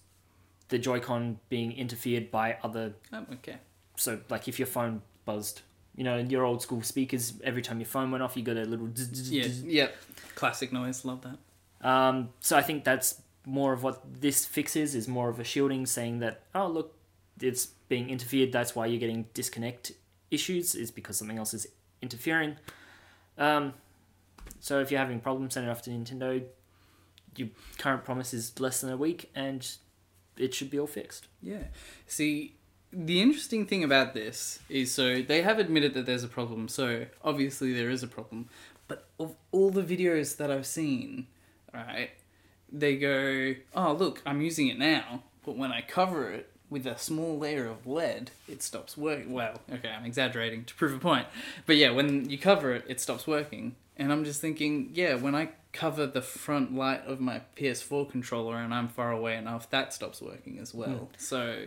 the 0.70 0.80
Joy-Con 0.80 1.40
being 1.50 1.72
interfered 1.72 2.32
by 2.32 2.58
other. 2.64 2.94
Oh, 3.14 3.26
okay. 3.34 3.58
So, 3.98 4.22
like 4.30 4.48
if 4.48 4.58
your 4.58 4.66
phone 4.66 5.04
buzzed, 5.26 5.62
you 5.96 6.04
know, 6.04 6.18
your 6.18 6.44
old 6.44 6.62
school 6.62 6.82
speakers, 6.82 7.34
every 7.44 7.62
time 7.62 7.80
your 7.80 7.88
phone 7.88 8.12
went 8.12 8.24
off, 8.24 8.38
you 8.38 8.44
got 8.44 8.58
a 8.58 8.64
little. 8.64 8.90
Yeah. 9.24 9.46
Yep. 9.46 9.96
Classic 10.36 10.72
noise. 10.72 11.04
Love 11.06 11.22
that. 11.24 11.88
Um, 11.88 12.30
so 12.40 12.58
I 12.58 12.62
think 12.62 12.84
that's 12.84 13.22
more 13.46 13.74
of 13.74 13.84
what 13.84 14.02
this 14.22 14.46
fix 14.46 14.76
is. 14.76 14.96
Is 14.96 15.08
more 15.08 15.30
of 15.30 15.40
a 15.40 15.44
shielding, 15.44 15.86
saying 15.86 16.20
that 16.20 16.44
oh 16.56 16.68
look, 16.68 16.96
it's 17.42 17.68
being 17.90 18.10
interfered. 18.10 18.52
That's 18.52 18.76
why 18.76 18.86
you're 18.86 19.00
getting 19.00 19.26
disconnect 19.34 19.92
issues. 20.30 20.76
Is 20.76 20.92
because 20.92 21.18
something 21.18 21.38
else 21.38 21.54
is 21.54 21.68
interfering. 22.02 22.58
Um, 23.38 23.74
so 24.60 24.80
if 24.80 24.92
you're 24.92 25.00
having 25.00 25.20
problems, 25.20 25.56
send 25.56 25.68
it 25.68 25.70
off 25.70 25.82
to 25.84 25.90
Nintendo. 25.90 26.44
Your 27.36 27.50
current 27.78 28.04
promise 28.06 28.34
is 28.34 28.60
less 28.60 28.82
than 28.82 28.92
a 28.92 28.98
week, 28.98 29.32
and 29.34 29.68
it 30.38 30.54
should 30.54 30.70
be 30.70 30.80
all 30.80 30.88
fixed. 30.88 31.28
Yeah. 31.42 31.64
See, 32.08 32.56
the 32.94 33.22
interesting 33.22 33.66
thing 33.66 33.84
about 33.84 34.14
this 34.14 34.60
is 34.70 34.94
so 34.94 35.22
they 35.22 35.42
have 35.42 35.60
admitted 35.60 35.94
that 35.94 36.06
there's 36.06 36.24
a 36.24 36.28
problem, 36.28 36.68
so 36.68 37.06
obviously 37.24 37.74
there 37.74 37.90
is 37.90 38.04
a 38.04 38.08
problem. 38.08 38.50
But 38.88 39.06
of 39.20 39.36
all 39.52 39.70
the 39.70 39.84
videos 39.84 40.38
that 40.38 40.52
I've 40.52 40.66
seen, 40.66 41.28
right, 41.74 42.10
they 42.72 42.98
go, 42.98 43.56
oh, 43.74 43.94
look, 43.94 44.22
I'm 44.26 44.42
using 44.42 44.68
it 44.68 44.78
now, 44.78 45.24
but 45.46 45.56
when 45.56 45.72
I 45.72 45.82
cover 45.82 46.32
it 46.32 46.50
with 46.70 46.86
a 46.88 46.98
small 46.98 47.38
layer 47.38 47.68
of 47.68 47.86
lead, 47.86 48.32
it 48.48 48.64
stops 48.64 48.98
working. 48.98 49.32
Well, 49.32 49.62
okay, 49.72 49.90
I'm 49.90 50.06
exaggerating 50.06 50.66
to 50.66 50.76
prove 50.76 50.94
a 50.94 51.00
point. 51.00 51.28
But 51.66 51.76
yeah, 51.76 51.92
when 51.92 52.30
you 52.30 52.38
cover 52.38 52.74
it, 52.74 52.86
it 52.88 53.00
stops 53.00 53.28
working. 53.28 53.76
And 53.98 54.12
I'm 54.12 54.24
just 54.24 54.42
thinking, 54.42 54.90
yeah, 54.94 55.16
when 55.16 55.36
I 55.36 55.50
cover 55.74 56.08
the 56.08 56.22
front 56.22 56.74
light 56.74 57.06
of 57.06 57.20
my 57.20 57.42
PS4 57.58 58.10
controller 58.10 58.56
and 58.56 58.74
I'm 58.74 58.88
far 58.88 59.12
away 59.12 59.36
enough, 59.36 59.70
that 59.70 59.94
stops 59.94 60.22
working 60.22 60.60
as 60.60 60.74
well. 60.74 60.90
Hmm. 60.90 61.06
So 61.18 61.66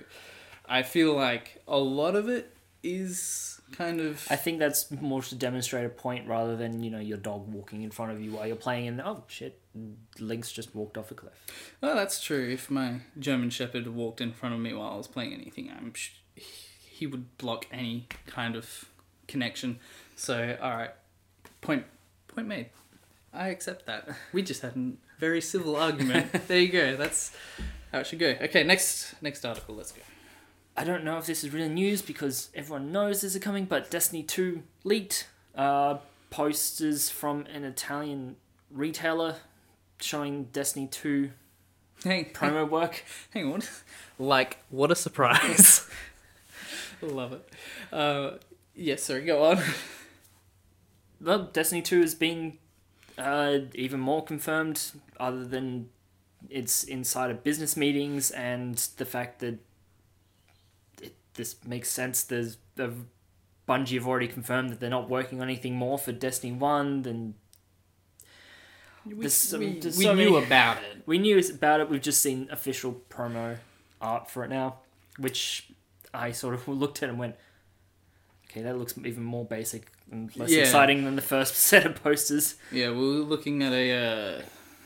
I 0.67 0.83
feel 0.83 1.15
like 1.15 1.63
a 1.69 1.79
lot 1.79 2.17
of 2.17 2.29
it 2.29 2.55
is 2.83 3.61
kind 3.73 4.01
of. 4.01 4.27
I 4.31 4.37
think 4.37 4.59
that's 4.59 4.91
more 4.91 5.23
to 5.23 5.35
demonstrate 5.35 5.87
a 5.87 5.89
point 5.89 6.29
rather 6.29 6.57
than 6.57 6.83
you 6.83 6.91
know 6.91 7.01
your 7.01 7.19
dog 7.19 7.53
walking 7.53 7.83
in 7.83 7.91
front 7.91 8.13
of 8.13 8.21
you 8.21 8.33
while 8.33 8.47
you're 8.47 8.57
playing, 8.57 8.89
and 8.89 9.01
oh 9.01 9.25
shit, 9.27 9.61
Link's 10.19 10.53
just 10.53 10.75
walked 10.75 10.97
off 10.97 11.11
a 11.11 11.15
cliff. 11.15 11.35
Well, 11.81 11.95
that's 11.95 12.23
true. 12.23 12.49
If 12.51 12.71
my 12.71 13.01
German 13.19 13.51
Shepherd 13.51 13.87
walked 13.89 14.21
in 14.21 14.33
front 14.33 14.55
of 14.55 14.61
me 14.61 14.73
while 14.73 14.93
I 14.93 14.97
was 14.97 15.09
playing 15.09 15.33
anything, 15.35 15.71
I'm 15.71 15.93
sh- 15.95 16.13
he 16.37 17.07
would 17.07 17.37
block 17.39 17.67
any 17.73 18.07
kind 18.27 18.55
of 18.55 18.87
connection. 19.27 19.81
So, 20.17 20.57
all 20.61 20.71
right, 20.71 20.91
point 21.61 21.85
point 22.29 22.47
made. 22.47 22.71
I 23.33 23.49
accept 23.49 23.87
that. 23.87 24.09
We 24.33 24.43
just 24.43 24.63
had 24.63 24.77
a 24.77 24.93
very 25.19 25.41
civil 25.41 25.75
argument. 25.75 26.33
there 26.49 26.61
you 26.61 26.69
go. 26.69 26.97
That's 26.97 27.37
how 27.91 28.01
it 28.01 28.07
should 28.07 28.21
go. 28.21 28.37
Okay, 28.43 28.63
next 28.63 29.21
next 29.23 29.45
article. 29.45 29.75
Let's 29.75 29.91
go. 29.91 30.03
I 30.77 30.85
don't 30.85 31.05
know 31.05 31.19
if 31.19 31.27
this 31.27 31.45
is 31.45 31.51
really 31.53 31.69
news 31.69 32.03
because 32.03 32.51
everyone 32.55 32.91
knows 32.91 33.21
this 33.21 33.35
is 33.37 33.43
coming, 33.43 33.65
but 33.65 33.91
Destiny 33.91 34.23
2 34.23 34.63
leaked 34.83 35.29
uh, 35.55 35.99
posters 36.31 37.09
from 37.09 37.47
an 37.47 37.63
Italian 37.65 38.37
retailer 38.71 39.37
showing 40.01 40.45
Destiny 40.45 40.89
2 40.89 41.31
Hey, 42.03 42.29
promo 42.35 42.69
work. 42.71 43.05
Hang 43.31 43.53
on. 43.53 43.63
Like, 44.19 44.59
what 44.69 44.91
a 44.91 44.97
surprise. 44.97 45.89
Love 47.01 47.33
it. 47.33 47.49
Uh, 47.93 48.33
yes, 48.75 49.05
sorry, 49.05 49.25
go 49.25 49.45
on. 49.45 49.63
Well, 51.21 51.45
Destiny 51.53 51.83
2 51.83 52.01
has 52.01 52.15
been 52.15 52.59
uh, 53.17 53.59
even 53.75 54.01
more 54.01 54.25
confirmed, 54.25 54.93
other 55.19 55.45
than 55.45 55.89
it's 56.51 56.85
inside 56.85 57.31
of 57.31 57.43
business 57.43 57.77
meetings 57.77 58.31
and 58.33 58.77
the 58.99 59.05
fact 59.07 59.39
that 59.39 59.59
this 61.35 61.57
makes 61.67 61.91
sense. 61.91 62.23
There's 62.23 62.59
a 62.79 62.91
Bungie 63.69 63.95
have 63.95 64.07
already 64.07 64.29
confirmed 64.29 64.71
that 64.71 64.81
they're 64.81 64.91
not 64.91 65.09
working 65.09 65.41
on 65.41 65.49
anything 65.49 65.75
more 65.75 65.99
for 65.99 66.13
Destiny 66.13 66.53
1 66.53 67.03
than 67.03 67.35
We, 69.07 69.29
some- 69.29 69.61
we, 69.61 69.67
we 69.83 69.91
so 69.91 70.15
knew 70.15 70.33
many- 70.33 70.45
about 70.47 70.79
it. 70.83 71.03
We 71.07 71.19
knew 71.19 71.39
about 71.39 71.81
it. 71.81 71.91
We've 71.91 72.01
just 72.01 72.21
seen 72.23 72.49
official 72.51 73.03
promo 73.11 73.59
art 74.01 74.31
for 74.31 74.45
it 74.45 74.49
now, 74.51 74.79
which 75.19 75.69
I 76.13 76.33
sort 76.33 76.55
of 76.55 76.67
looked 76.83 77.03
at 77.03 77.09
and 77.11 77.19
went, 77.19 77.37
"Okay, 78.51 78.63
that 78.63 78.79
looks 78.79 78.95
even 78.99 79.23
more 79.23 79.45
basic 79.45 79.91
and 80.11 80.35
less 80.37 80.51
Yeah. 80.51 80.61
exciting 80.63 81.05
than 81.05 81.17
the 81.17 81.23
first 81.23 81.55
set 81.71 81.85
of 81.87 82.03
posters." 82.03 82.55
Yeah, 82.73 82.91
we 82.91 82.97
were 82.99 83.25
looking 83.25 83.63
at 83.63 83.73
a 83.73 83.93
uh, 84.39 84.43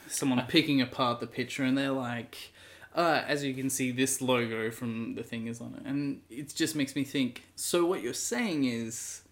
someone 0.09 0.45
picking 0.49 0.81
apart 0.81 1.21
the 1.21 1.27
picture, 1.29 1.63
and 1.63 1.77
they're 1.79 1.93
like, 1.93 2.53
uh, 2.99 3.23
"As 3.27 3.45
you 3.45 3.55
can 3.55 3.71
see, 3.71 3.93
this 3.93 4.21
logo 4.21 4.71
from 4.71 5.15
the 5.15 5.23
thing 5.23 5.47
is 5.53 5.61
on 5.61 5.75
it," 5.79 5.85
and 5.91 6.21
it 6.29 6.55
just 6.55 6.75
makes 6.81 6.95
me 6.99 7.05
think. 7.05 7.45
So 7.57 7.77
what 7.91 8.03
you're 8.03 8.15
saying 8.35 8.65
is 8.65 9.23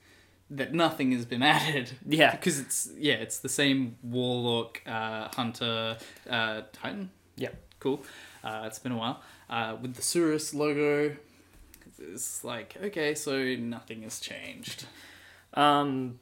that 0.51 0.73
nothing 0.73 1.13
has 1.13 1.25
been 1.27 1.43
added. 1.57 1.91
Yeah. 2.07 2.31
because 2.37 2.57
it's 2.61 2.89
yeah, 2.97 3.15
it's 3.25 3.39
the 3.41 3.49
same 3.49 3.97
warlock, 4.03 4.81
uh, 4.87 5.29
hunter, 5.35 5.99
uh, 6.31 6.63
titan. 6.73 7.11
Yep. 7.37 7.55
Cool. 7.81 7.99
Uh, 8.45 8.65
it's 8.69 8.79
been 8.79 8.93
a 8.93 8.97
while. 8.97 9.21
uh, 9.51 9.77
with 9.83 9.95
the 9.95 10.03
Surus 10.03 10.55
logo. 10.55 11.17
It's 11.99 12.45
like 12.45 12.77
okay, 12.89 13.15
so 13.15 13.33
nothing 13.57 14.03
has 14.03 14.21
changed. 14.21 14.85
Um, 15.55 16.19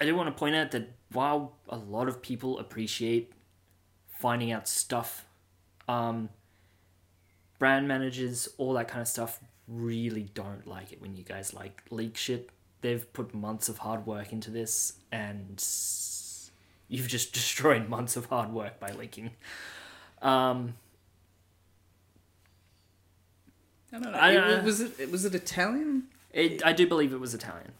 I 0.00 0.04
do 0.06 0.14
want 0.16 0.28
to 0.28 0.38
point 0.38 0.56
out 0.56 0.70
that 0.72 0.88
while 1.12 1.52
a 1.68 1.76
lot 1.76 2.08
of 2.08 2.20
people 2.20 2.58
appreciate 2.58 3.32
finding 4.22 4.52
out 4.52 4.68
stuff, 4.68 5.26
um, 5.88 6.28
brand 7.58 7.88
managers, 7.88 8.48
all 8.56 8.72
that 8.74 8.86
kind 8.88 9.02
of 9.02 9.08
stuff, 9.08 9.40
really 9.66 10.28
don't 10.34 10.64
like 10.66 10.92
it 10.92 11.00
when 11.02 11.16
you 11.16 11.24
guys 11.24 11.52
like 11.52 11.82
leak 11.90 12.16
shit. 12.16 12.50
They've 12.82 13.10
put 13.12 13.34
months 13.34 13.68
of 13.68 13.78
hard 13.78 14.06
work 14.06 14.32
into 14.32 14.50
this, 14.50 14.94
and 15.10 15.62
you've 16.88 17.08
just 17.08 17.32
destroyed 17.40 17.88
months 17.88 18.16
of 18.16 18.26
hard 18.26 18.52
work 18.52 18.78
by 18.80 18.92
leaking. 18.92 19.30
Um, 20.20 20.74
I 23.92 23.98
don't 23.98 24.12
know. 24.12 24.18
I- 24.18 24.58
It- 24.58 24.64
was 24.64 24.80
it 24.80 25.10
was 25.10 25.24
it 25.24 25.34
Italian? 25.34 26.04
it, 26.32 26.64
I 26.64 26.72
do 26.72 26.86
believe 26.86 27.12
it 27.12 27.20
was 27.20 27.34
Italian. 27.34 27.72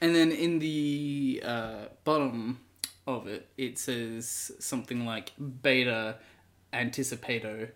And 0.00 0.14
then 0.14 0.32
in 0.32 0.58
the 0.60 1.42
uh, 1.44 1.84
bottom 2.04 2.60
of 3.16 3.26
it, 3.26 3.48
it 3.56 3.78
says 3.78 4.52
something 4.58 5.04
like 5.06 5.32
beta 5.62 6.16
anticipato, 6.72 7.68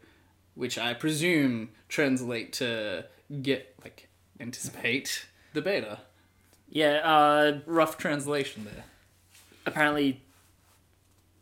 which 0.54 0.78
I 0.78 0.94
presume 0.94 1.70
translate 1.88 2.52
to 2.54 3.06
get 3.42 3.74
like 3.82 4.08
anticipate 4.40 5.26
the 5.52 5.62
beta. 5.62 5.98
Yeah, 6.68 7.00
uh, 7.04 7.60
Rough 7.66 7.98
translation 7.98 8.64
there. 8.64 8.84
apparently 9.66 10.22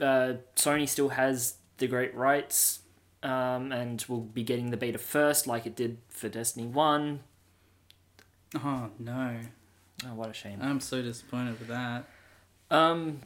uh, 0.00 0.34
Sony 0.56 0.88
still 0.88 1.10
has 1.10 1.56
the 1.78 1.86
great 1.86 2.14
rights 2.14 2.80
um, 3.22 3.72
and 3.72 4.04
will 4.08 4.20
be 4.20 4.42
getting 4.42 4.70
the 4.70 4.76
beta 4.76 4.98
first, 4.98 5.46
like 5.46 5.64
it 5.66 5.76
did 5.76 5.98
for 6.08 6.28
Destiny 6.28 6.66
1. 6.66 7.20
Oh 8.56 8.90
no, 8.98 9.36
Oh, 10.04 10.14
what 10.14 10.30
a 10.30 10.32
shame. 10.32 10.58
I'm 10.60 10.80
so 10.80 11.00
disappointed 11.00 11.58
with 11.60 11.68
that. 11.68 12.04
Um, 12.70 13.20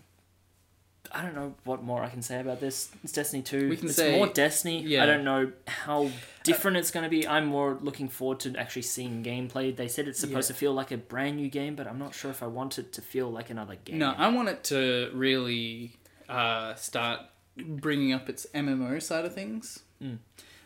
I 1.13 1.23
don't 1.23 1.35
know 1.35 1.55
what 1.65 1.83
more 1.83 2.03
I 2.03 2.09
can 2.09 2.23
say 2.23 2.41
about 2.41 2.61
this. 2.61 2.91
It's 3.05 3.13
Destiny 3.13 3.43
2. 3.43 3.69
We 3.69 3.77
can 3.77 3.87
it's 3.89 3.97
say- 3.97 4.17
more 4.17 4.27
Destiny. 4.29 4.83
yeah. 4.83 5.03
I 5.03 5.07
don't 5.07 5.25
know 5.25 5.53
how 5.67 6.11
different 6.43 6.77
it's 6.77 6.91
going 6.91 7.05
to 7.05 7.11
be. 7.11 7.27
I'm 7.27 7.47
more 7.47 7.79
looking 7.81 8.09
forward 8.09 8.41
to 8.41 8.57
actually 8.57 8.83
seeing 8.83 9.23
gameplay. 9.23 9.75
They 9.75 9.89
said 9.89 10.09
it's 10.09 10.19
supposed 10.21 10.49
Yeah. 10.51 10.55
to 10.55 10.59
feel 10.59 10.73
like 10.75 10.91
a 10.93 10.97
brand 10.97 11.37
new 11.37 11.49
game, 11.49 11.75
but 11.77 11.87
I'm 11.87 11.99
not 11.99 12.15
sure 12.15 12.31
if 12.31 12.43
I 12.43 12.47
want 12.47 12.79
it 12.79 12.93
to 12.95 13.03
feel 13.03 13.31
like 13.31 13.51
another 13.51 13.77
game. 13.85 13.99
No, 13.99 14.13
I 14.17 14.29
want 14.29 14.49
it 14.49 14.65
to 14.65 15.11
really 15.15 15.93
uh, 16.29 16.75
start 16.75 17.21
bringing 17.57 18.13
up 18.13 18.29
its 18.29 18.47
MMO 18.55 19.01
side 19.03 19.25
of 19.25 19.35
things. 19.35 19.81
Mm. 20.03 20.19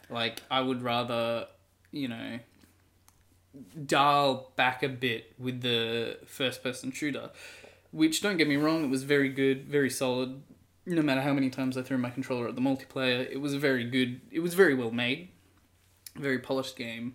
Like, 0.09 0.43
I 0.51 0.61
would 0.61 0.83
rather, 0.83 1.47
you 1.93 2.09
know, 2.09 2.41
dial 3.87 4.53
back 4.57 4.83
a 4.83 4.89
bit 4.89 5.33
with 5.39 5.61
the 5.61 6.19
first 6.27 6.63
person 6.63 6.93
shooter, 6.93 7.31
which, 7.93 8.21
don't 8.21 8.37
get 8.37 8.49
me 8.49 8.57
wrong, 8.57 8.85
it 8.85 8.91
was 8.91 9.03
very 9.03 9.29
good, 9.29 9.67
very 9.67 9.91
solid. 9.91 10.43
No 10.87 11.03
matter 11.03 11.21
how 11.21 11.33
many 11.33 11.51
times 11.51 11.77
I 11.77 11.83
threw 11.83 11.99
my 11.99 12.11
controller 12.11 12.49
at 12.49 12.55
the 12.55 12.61
multiplayer, 12.61 13.31
it 13.31 13.41
was 13.41 13.55
a 13.55 13.59
very 13.59 13.85
good. 13.85 14.21
It 14.31 14.41
was 14.41 14.55
very 14.55 14.75
well 14.75 14.91
made, 14.91 15.29
very 16.17 16.39
polished 16.39 16.77
game. 16.77 17.15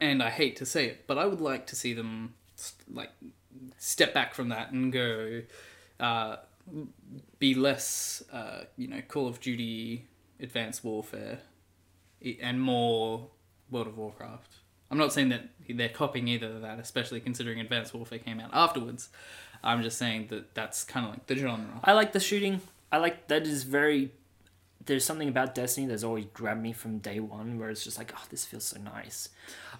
And 0.00 0.22
I 0.22 0.30
hate 0.30 0.56
to 0.56 0.66
say 0.66 0.86
it, 0.86 1.06
but 1.06 1.18
I 1.18 1.26
would 1.26 1.42
like 1.42 1.66
to 1.68 1.76
see 1.76 1.92
them 1.92 2.34
like 2.90 3.10
step 3.76 4.14
back 4.14 4.34
from 4.34 4.48
that 4.48 4.72
and 4.72 4.90
go 4.92 5.42
uh, 6.00 6.36
be 7.38 7.54
less, 7.54 8.22
uh, 8.32 8.64
you 8.76 8.88
know, 8.88 9.02
Call 9.06 9.28
of 9.28 9.40
Duty, 9.40 10.06
Advanced 10.40 10.84
Warfare, 10.84 11.40
and 12.42 12.60
more 12.60 13.28
World 13.70 13.88
of 13.88 13.98
Warcraft. 13.98 14.54
I'm 14.90 14.98
not 14.98 15.12
saying 15.12 15.28
that 15.28 15.48
they're 15.68 15.88
copying 15.88 16.28
either 16.28 16.48
of 16.48 16.62
that, 16.62 16.78
especially 16.78 17.20
considering 17.20 17.60
Advanced 17.60 17.94
Warfare 17.94 18.18
came 18.18 18.40
out 18.40 18.50
afterwards. 18.52 19.10
I'm 19.62 19.82
just 19.82 19.98
saying 19.98 20.28
that 20.28 20.54
that's 20.54 20.84
kind 20.84 21.06
of 21.06 21.12
like 21.12 21.26
the 21.26 21.36
genre. 21.36 21.80
I 21.84 21.92
like 21.92 22.12
the 22.12 22.20
shooting. 22.20 22.60
I 22.90 22.98
like 22.98 23.28
that 23.28 23.46
is 23.46 23.64
very. 23.64 24.12
There's 24.86 25.04
something 25.04 25.28
about 25.28 25.54
Destiny 25.54 25.86
that's 25.86 26.02
always 26.02 26.24
grabbed 26.32 26.62
me 26.62 26.72
from 26.72 26.98
day 26.98 27.20
one, 27.20 27.58
where 27.58 27.68
it's 27.68 27.84
just 27.84 27.98
like, 27.98 28.12
oh, 28.16 28.24
this 28.30 28.46
feels 28.46 28.64
so 28.64 28.80
nice. 28.80 29.28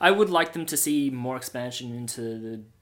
I 0.00 0.10
would 0.10 0.30
like 0.30 0.52
them 0.52 0.66
to 0.66 0.76
see 0.76 1.10
more 1.10 1.36
expansion 1.36 1.94
into 1.94 2.20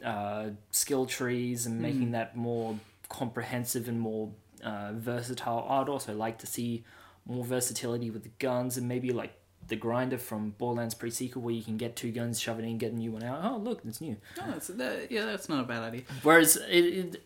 the 0.03 0.07
uh, 0.07 0.51
skill 0.73 1.07
trees 1.07 1.65
and 1.67 1.81
making 1.81 2.11
that 2.11 2.37
more 2.37 2.79
comprehensive 3.09 3.89
and 3.89 4.01
more 4.01 4.31
uh, 4.63 4.93
versatile. 4.95 5.67
I'd 5.71 5.89
also 5.89 6.15
like 6.15 6.39
to 6.39 6.47
see 6.47 6.85
more 7.25 7.45
versatility 7.45 8.11
with 8.11 8.25
the 8.25 8.31
guns 8.39 8.77
and 8.77 8.89
maybe 8.89 9.13
like 9.13 9.38
the 9.69 9.77
grinder 9.77 10.19
from 10.19 10.51
Borderlands 10.59 10.95
pre-sequel, 10.95 11.43
where 11.43 11.55
you 11.55 11.63
can 11.63 11.77
get 11.77 11.95
two 11.95 12.11
guns, 12.11 12.41
shove 12.41 12.59
it 12.59 12.65
in, 12.65 12.79
get 12.79 12.93
a 12.93 12.97
new 12.97 13.13
one 13.13 13.23
out. 13.23 13.41
Oh, 13.43 13.57
look, 13.59 13.81
it's 13.87 14.01
new. 14.01 14.17
Oh, 14.41 14.45
that's, 14.49 14.69
that, 14.69 15.13
yeah, 15.13 15.25
that's 15.27 15.49
not 15.49 15.61
a 15.61 15.67
bad 15.67 15.83
idea. 15.83 16.03
Whereas 16.23 16.57
it, 16.57 16.85
it, 16.85 17.23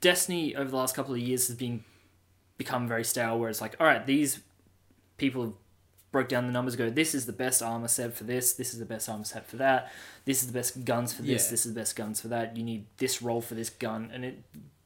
Destiny 0.00 0.54
over 0.54 0.70
the 0.70 0.76
last 0.76 0.94
couple 0.94 1.14
of 1.14 1.20
years 1.20 1.48
has 1.48 1.56
been 1.56 1.82
become 2.58 2.86
very 2.86 3.02
stale. 3.02 3.38
Where 3.38 3.48
it's 3.48 3.60
like, 3.60 3.76
all 3.80 3.86
right, 3.86 4.06
these 4.06 4.40
people 5.16 5.42
have 5.42 5.54
broke 6.12 6.28
down 6.28 6.46
the 6.46 6.52
numbers. 6.52 6.76
Go, 6.76 6.90
this 6.90 7.14
is 7.14 7.26
the 7.26 7.32
best 7.32 7.62
armor 7.62 7.88
set 7.88 8.14
for 8.14 8.24
this. 8.24 8.52
This 8.52 8.72
is 8.74 8.78
the 8.78 8.84
best 8.84 9.08
armor 9.08 9.24
set 9.24 9.48
for 9.48 9.56
that. 9.56 9.90
This 10.26 10.42
is 10.42 10.48
the 10.48 10.52
best 10.52 10.84
guns 10.84 11.12
for 11.14 11.22
this. 11.22 11.46
Yeah. 11.46 11.50
This 11.50 11.66
is 11.66 11.74
the 11.74 11.80
best 11.80 11.96
guns 11.96 12.20
for 12.20 12.28
that. 12.28 12.56
You 12.56 12.62
need 12.62 12.86
this 12.98 13.22
role 13.22 13.40
for 13.40 13.54
this 13.54 13.70
gun, 13.70 14.10
and 14.12 14.24
it. 14.24 14.42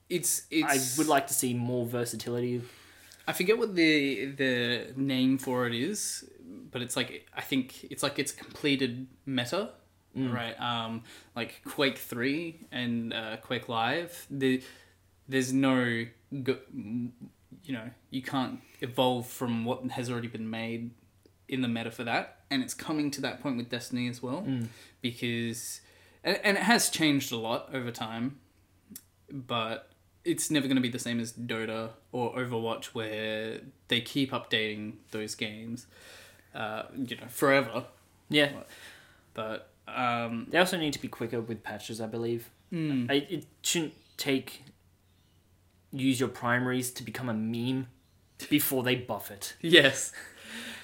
It's 0.08 0.42
I 0.52 0.80
would 0.98 1.06
like 1.06 1.26
to 1.28 1.34
see 1.34 1.54
more 1.54 1.86
versatility. 1.86 2.62
I 3.28 3.32
forget 3.32 3.58
what 3.58 3.76
the 3.76 4.26
the 4.26 4.92
name 4.96 5.38
for 5.38 5.68
it 5.68 5.74
is, 5.74 6.24
but 6.70 6.82
it's 6.82 6.96
like 6.96 7.26
I 7.36 7.40
think 7.42 7.84
it's 7.90 8.02
like 8.02 8.18
it's 8.18 8.32
completed 8.32 9.06
meta, 9.26 9.70
right? 10.32 10.60
Um, 10.60 11.02
like 11.36 11.62
Quake 11.64 11.98
Three 11.98 12.66
and 12.72 13.12
uh, 13.12 13.36
Quake 13.38 13.68
Live. 13.68 14.26
The 14.30 14.62
there's 15.28 15.52
no 15.52 16.04
go, 16.42 16.56
you 16.72 17.72
know 17.72 17.90
you 18.10 18.22
can't 18.22 18.60
evolve 18.80 19.26
from 19.26 19.64
what 19.64 19.84
has 19.92 20.10
already 20.10 20.28
been 20.28 20.50
made 20.50 20.90
in 21.48 21.62
the 21.62 21.68
meta 21.68 21.90
for 21.90 22.04
that, 22.04 22.38
and 22.50 22.62
it's 22.62 22.74
coming 22.74 23.10
to 23.12 23.20
that 23.20 23.40
point 23.42 23.56
with 23.56 23.68
Destiny 23.68 24.08
as 24.08 24.22
well, 24.22 24.44
because 25.00 25.80
and, 26.24 26.38
and 26.44 26.56
it 26.56 26.62
has 26.64 26.90
changed 26.90 27.32
a 27.32 27.36
lot 27.36 27.68
over 27.72 27.90
time, 27.90 28.38
but 29.30 29.90
it's 30.24 30.50
never 30.50 30.66
going 30.66 30.76
to 30.76 30.82
be 30.82 30.88
the 30.90 30.98
same 30.98 31.18
as 31.18 31.32
Dota 31.32 31.90
or 32.12 32.34
Overwatch, 32.34 32.86
where 32.86 33.60
they 33.88 34.00
keep 34.00 34.32
updating 34.32 34.94
those 35.12 35.34
games, 35.34 35.86
uh, 36.54 36.82
you 36.96 37.16
know, 37.16 37.26
forever. 37.28 37.84
Yeah, 38.28 38.52
But 39.34 39.68
um, 39.88 40.46
they 40.50 40.58
also 40.58 40.76
need 40.76 40.92
to 40.92 41.00
be 41.02 41.08
quicker 41.08 41.40
with 41.40 41.62
patches. 41.62 42.00
I 42.00 42.06
believe. 42.06 42.50
mm, 42.72 43.10
I, 43.10 43.14
it 43.28 43.46
shouldn't 43.62 43.94
take 44.16 44.62
use 45.92 46.20
your 46.20 46.28
primaries 46.28 46.90
to 46.92 47.02
become 47.02 47.28
a 47.28 47.34
meme 47.34 47.88
before 48.48 48.82
they 48.82 48.94
buff 48.94 49.30
it. 49.30 49.54
yes, 49.60 50.12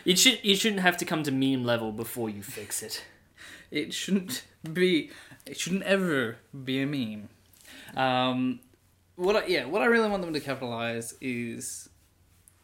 It 0.05 0.19
should 0.19 0.41
it 0.43 0.57
shouldn't 0.57 0.83
have 0.83 0.97
to 0.99 1.05
come 1.05 1.23
to 1.23 1.31
meme 1.33 1.65
level 1.65 1.93
before 1.93 2.29
you 2.29 2.43
fix 2.43 2.83
it. 2.83 3.05
it 3.71 3.93
shouldn't 3.95 4.45
be. 4.73 5.11
It 5.47 5.57
shouldn't 5.59 5.85
ever 5.85 6.39
be 6.65 6.81
a 6.83 6.87
meme. 6.87 7.29
Um, 7.97 8.59
what 9.15 9.37
I, 9.37 9.47
yeah, 9.47 9.65
what 9.67 9.81
I 9.83 9.87
really 9.87 10.09
want 10.09 10.23
them 10.23 10.33
to 10.35 10.41
capitalize 10.41 11.15
is 11.21 11.89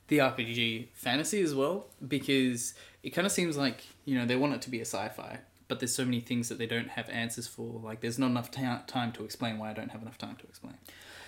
the 0.09 0.19
RPG 0.19 0.89
fantasy 0.95 1.41
as 1.43 1.55
well, 1.55 1.87
because 2.07 2.75
it 3.03 3.11
kind 3.11 3.27
of 3.27 3.33
seems 3.33 3.57
like 3.57 3.85
you 4.05 4.17
know 4.19 4.27
they 4.27 4.37
want 4.37 4.55
it 4.55 4.63
to 4.63 4.71
be 4.71 4.79
a 4.79 4.85
sci-fi, 4.85 5.39
but 5.69 5.81
there's 5.81 5.95
so 5.95 6.05
many 6.05 6.21
things 6.21 6.49
that 6.49 6.59
they 6.59 6.67
don't 6.67 6.89
have 6.91 7.09
answers 7.11 7.47
for. 7.47 7.81
Like 7.81 8.01
there's 8.01 8.19
not 8.19 8.29
enough 8.29 8.51
ta- 8.51 8.83
time 8.87 9.13
to 9.13 9.25
explain 9.25 9.59
why 9.59 9.71
I 9.71 9.73
don't 9.73 9.91
have 9.91 10.03
enough 10.03 10.19
time 10.19 10.37
to 10.37 10.45
explain. 10.47 10.75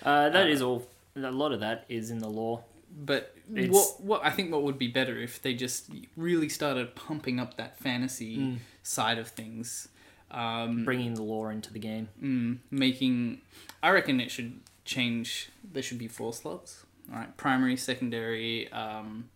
Uh, 0.02 0.28
that 0.30 0.46
Uh, 0.46 0.50
is 0.50 0.62
all. 0.62 0.86
A 1.16 1.30
lot 1.30 1.52
of 1.52 1.60
that 1.60 1.84
is 1.88 2.10
in 2.10 2.18
the 2.18 2.28
lore. 2.28 2.64
But 2.96 3.34
It's- 3.54 3.70
what 3.72 4.00
what 4.00 4.24
I 4.24 4.30
think 4.30 4.52
what 4.52 4.62
would 4.62 4.78
be 4.78 4.88
better 4.88 5.18
if 5.18 5.40
they 5.42 5.54
just 5.54 5.90
really 6.16 6.48
started 6.48 6.94
pumping 6.94 7.38
up 7.40 7.56
that 7.56 7.78
fantasy 7.78 8.36
Mm. 8.38 8.58
side 8.82 9.18
of 9.18 9.28
things, 9.28 9.88
um, 10.30 10.84
bringing 10.84 11.14
the 11.14 11.22
lore 11.22 11.50
into 11.52 11.72
the 11.72 11.78
game. 11.80 12.08
mm, 12.22 12.58
making. 12.70 13.40
I 13.82 13.90
reckon 13.90 14.20
it 14.20 14.30
should 14.30 14.60
change. 14.84 15.48
There 15.72 15.82
should 15.82 15.98
be 15.98 16.08
four 16.08 16.32
slots. 16.32 16.84
All 17.10 17.18
right, 17.18 17.36
primary, 17.36 17.76
secondary, 17.76 18.70
um, 18.72 19.28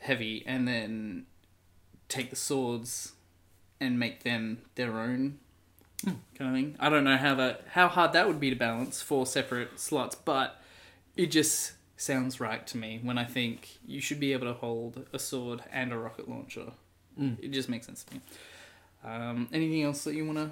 heavy, 0.00 0.44
and 0.46 0.66
then 0.68 1.26
take 2.08 2.30
the 2.30 2.36
swords 2.36 3.12
and 3.80 3.98
make 3.98 4.22
them 4.22 4.58
their 4.74 4.98
own 4.98 5.38
kind 6.04 6.18
of 6.40 6.52
thing. 6.54 6.76
I 6.78 6.88
don't 6.88 7.04
know 7.04 7.16
how 7.16 7.34
that 7.36 7.62
how 7.72 7.88
hard 7.88 8.12
that 8.12 8.26
would 8.26 8.40
be 8.40 8.50
to 8.50 8.56
balance 8.56 9.00
four 9.00 9.26
separate 9.26 9.78
slots, 9.80 10.14
but 10.14 10.60
it 11.16 11.26
just 11.26 11.72
sounds 11.96 12.40
right 12.40 12.66
to 12.66 12.76
me 12.76 13.00
when 13.02 13.18
I 13.18 13.24
think 13.24 13.78
you 13.86 14.00
should 14.00 14.20
be 14.20 14.32
able 14.32 14.46
to 14.46 14.54
hold 14.54 15.06
a 15.12 15.18
sword 15.18 15.62
and 15.72 15.92
a 15.92 15.98
rocket 15.98 16.28
launcher. 16.28 16.72
Mm. 17.18 17.36
It 17.40 17.52
just 17.52 17.68
makes 17.68 17.86
sense 17.86 18.04
to 18.04 18.14
me. 18.14 18.20
Um, 19.04 19.48
anything 19.52 19.82
else 19.82 20.04
that 20.04 20.14
you 20.14 20.26
want 20.26 20.38
to? 20.38 20.50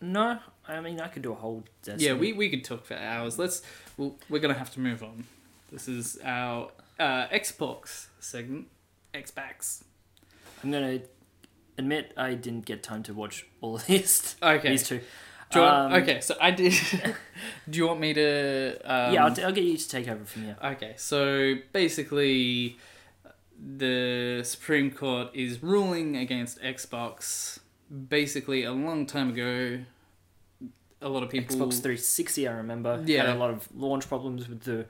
No, 0.00 0.38
I 0.66 0.80
mean 0.80 1.00
I 1.00 1.08
could 1.08 1.22
do 1.22 1.32
a 1.32 1.36
whole. 1.36 1.64
Destiny. 1.82 2.08
Yeah, 2.08 2.14
we, 2.14 2.32
we 2.32 2.50
could 2.50 2.64
talk 2.64 2.84
for 2.84 2.94
hours. 2.94 3.38
Let's. 3.38 3.62
Well, 3.96 4.16
we're 4.28 4.40
gonna 4.40 4.54
have 4.54 4.72
to 4.74 4.80
move 4.80 5.02
on. 5.02 5.24
This 5.70 5.88
is 5.88 6.18
our 6.24 6.70
uh, 6.98 7.28
Xbox 7.28 8.06
segment. 8.20 8.66
Xbox. 9.14 9.84
I'm 10.62 10.70
gonna 10.70 11.00
admit 11.78 12.12
I 12.16 12.34
didn't 12.34 12.64
get 12.66 12.82
time 12.82 13.02
to 13.04 13.14
watch 13.14 13.46
all 13.60 13.76
of 13.76 13.86
these. 13.86 14.36
Okay. 14.42 14.70
These 14.70 14.86
two. 14.88 15.00
Do 15.50 15.58
you 15.58 15.64
want- 15.66 15.92
Um, 15.94 16.02
okay, 16.02 16.20
so 16.20 16.34
I 16.40 16.50
did. 16.50 16.72
do 17.70 17.78
you 17.78 17.86
want 17.86 18.00
me 18.00 18.14
to? 18.14 18.78
Um, 18.84 19.12
yeah, 19.14 19.24
I'll, 19.26 19.34
t- 19.34 19.42
I'll 19.42 19.52
get 19.52 19.64
you 19.64 19.76
to 19.76 19.88
take 19.88 20.08
over 20.08 20.24
from 20.24 20.44
here. 20.44 20.56
Okay, 20.64 20.94
so 20.96 21.54
basically, 21.72 22.78
the 23.58 24.42
Supreme 24.44 24.90
Court 24.90 25.28
is 25.34 25.62
ruling 25.62 26.16
against 26.16 26.60
Xbox. 26.62 27.58
Basically, 28.08 28.64
a 28.64 28.72
long 28.72 29.04
time 29.04 29.30
ago, 29.30 29.80
a 31.02 31.08
lot 31.08 31.22
of 31.22 31.28
people. 31.30 31.54
Xbox 31.56 31.74
360, 31.82 32.48
I 32.48 32.52
remember, 32.52 33.02
Yeah. 33.06 33.26
had 33.26 33.36
a 33.36 33.38
lot 33.38 33.50
of 33.50 33.68
launch 33.76 34.08
problems 34.08 34.48
with 34.48 34.62
the 34.62 34.86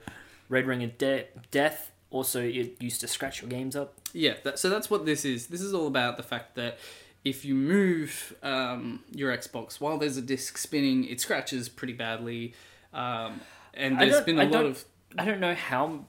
Red 0.47 0.65
Ring 0.65 0.83
of 0.83 0.97
de- 0.97 1.25
Death. 1.51 1.91
Also, 2.09 2.41
it 2.41 2.81
used 2.81 3.01
to 3.01 3.07
scratch 3.07 3.41
your 3.41 3.49
games 3.49 3.75
up. 3.75 3.95
Yeah, 4.13 4.35
that, 4.43 4.59
so 4.59 4.69
that's 4.69 4.89
what 4.89 5.05
this 5.05 5.25
is. 5.25 5.47
This 5.47 5.61
is 5.61 5.73
all 5.73 5.87
about 5.87 6.17
the 6.17 6.23
fact 6.23 6.55
that 6.55 6.77
if 7.25 7.45
you 7.45 7.55
move 7.55 8.35
um, 8.43 9.03
your 9.11 9.35
Xbox 9.35 9.79
while 9.79 9.97
there's 9.97 10.17
a 10.17 10.21
disc 10.21 10.57
spinning, 10.57 11.05
it 11.05 11.19
scratches 11.19 11.69
pretty 11.69 11.93
badly. 11.93 12.53
Um, 12.93 13.41
and 13.73 13.97
I 13.97 14.05
there's 14.05 14.23
been 14.23 14.39
I 14.39 14.43
a 14.43 14.49
lot 14.49 14.65
of. 14.65 14.85
I 15.17 15.25
don't 15.25 15.39
know 15.39 15.55
how 15.55 16.05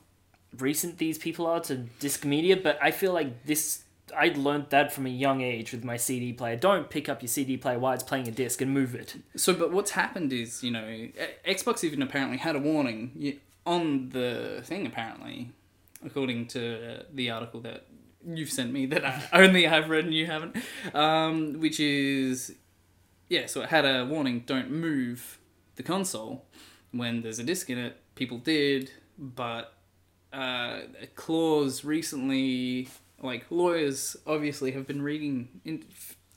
recent 0.59 0.99
these 0.99 1.19
people 1.19 1.47
are 1.47 1.61
to 1.61 1.77
disc 1.77 2.25
media, 2.25 2.57
but 2.57 2.79
I 2.83 2.91
feel 2.91 3.13
like 3.13 3.45
this. 3.47 3.81
I 4.15 4.29
learned 4.37 4.67
that 4.69 4.93
from 4.93 5.07
a 5.07 5.11
young 5.11 5.41
age 5.41 5.73
with 5.73 5.83
my 5.83 5.97
CD 5.97 6.33
player. 6.33 6.57
Don't 6.57 6.91
pick 6.91 7.09
up 7.09 7.23
your 7.23 7.29
CD 7.29 7.57
player 7.57 7.79
while 7.79 7.95
it's 7.95 8.03
playing 8.03 8.29
a 8.29 8.31
disc 8.31 8.61
and 8.61 8.71
move 8.71 8.95
it. 8.95 9.17
So, 9.35 9.55
but 9.55 9.73
what's 9.73 9.93
happened 9.93 10.33
is, 10.33 10.63
you 10.63 10.71
know, 10.71 11.09
Xbox 11.47 11.83
even 11.83 12.03
apparently 12.03 12.37
had 12.37 12.55
a 12.55 12.59
warning 12.59 13.41
on 13.67 14.11
the 14.11 14.61
thing, 14.63 14.87
apparently, 14.87 15.53
according 16.05 16.47
to 16.49 16.99
uh, 16.99 17.03
the 17.13 17.31
article 17.31 17.61
that 17.61 17.87
you've 18.27 18.51
sent 18.51 18.73
me 18.73 18.87
that 18.87 19.05
I, 19.05 19.23
only 19.33 19.67
I've 19.67 19.91
read 19.91 20.05
and 20.05 20.15
you 20.15 20.27
haven't, 20.27 20.57
um, 20.95 21.61
which 21.61 21.81
is, 21.81 22.55
yeah, 23.29 23.47
so 23.47 23.63
it 23.63 23.69
had 23.69 23.85
a 23.85 24.05
warning 24.05 24.45
don't 24.47 24.71
move 24.71 25.39
the 25.77 25.83
console 25.83 26.45
when 26.93 27.23
there's 27.23 27.39
a 27.39 27.45
disc 27.45 27.69
in 27.71 27.79
it. 27.79 28.01
People 28.15 28.39
did, 28.39 28.91
but 29.19 29.75
uh, 30.33 30.81
a 31.01 31.07
clause 31.15 31.85
recently, 31.85 32.89
like 33.23 33.47
lawyers 33.51 34.17
obviously 34.27 34.73
have 34.73 34.87
been 34.87 35.03
reading 35.03 35.49
in, 35.65 35.85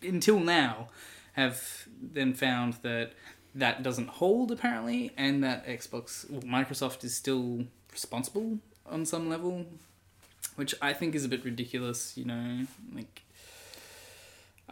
until 0.01 0.39
now, 0.39 0.89
have 1.33 1.87
then 2.01 2.33
found 2.33 2.73
that 2.81 3.11
that 3.53 3.83
doesn't 3.83 4.09
hold 4.09 4.51
apparently, 4.51 5.11
and 5.17 5.43
that 5.43 5.65
Xbox, 5.67 6.25
Microsoft 6.43 7.03
is 7.03 7.15
still 7.15 7.65
responsible 7.91 8.59
on 8.85 9.05
some 9.05 9.29
level, 9.29 9.65
which 10.57 10.75
I 10.81 10.93
think 10.93 11.15
is 11.15 11.25
a 11.25 11.29
bit 11.29 11.43
ridiculous. 11.43 12.17
You 12.17 12.25
know, 12.25 12.65
like. 12.93 13.23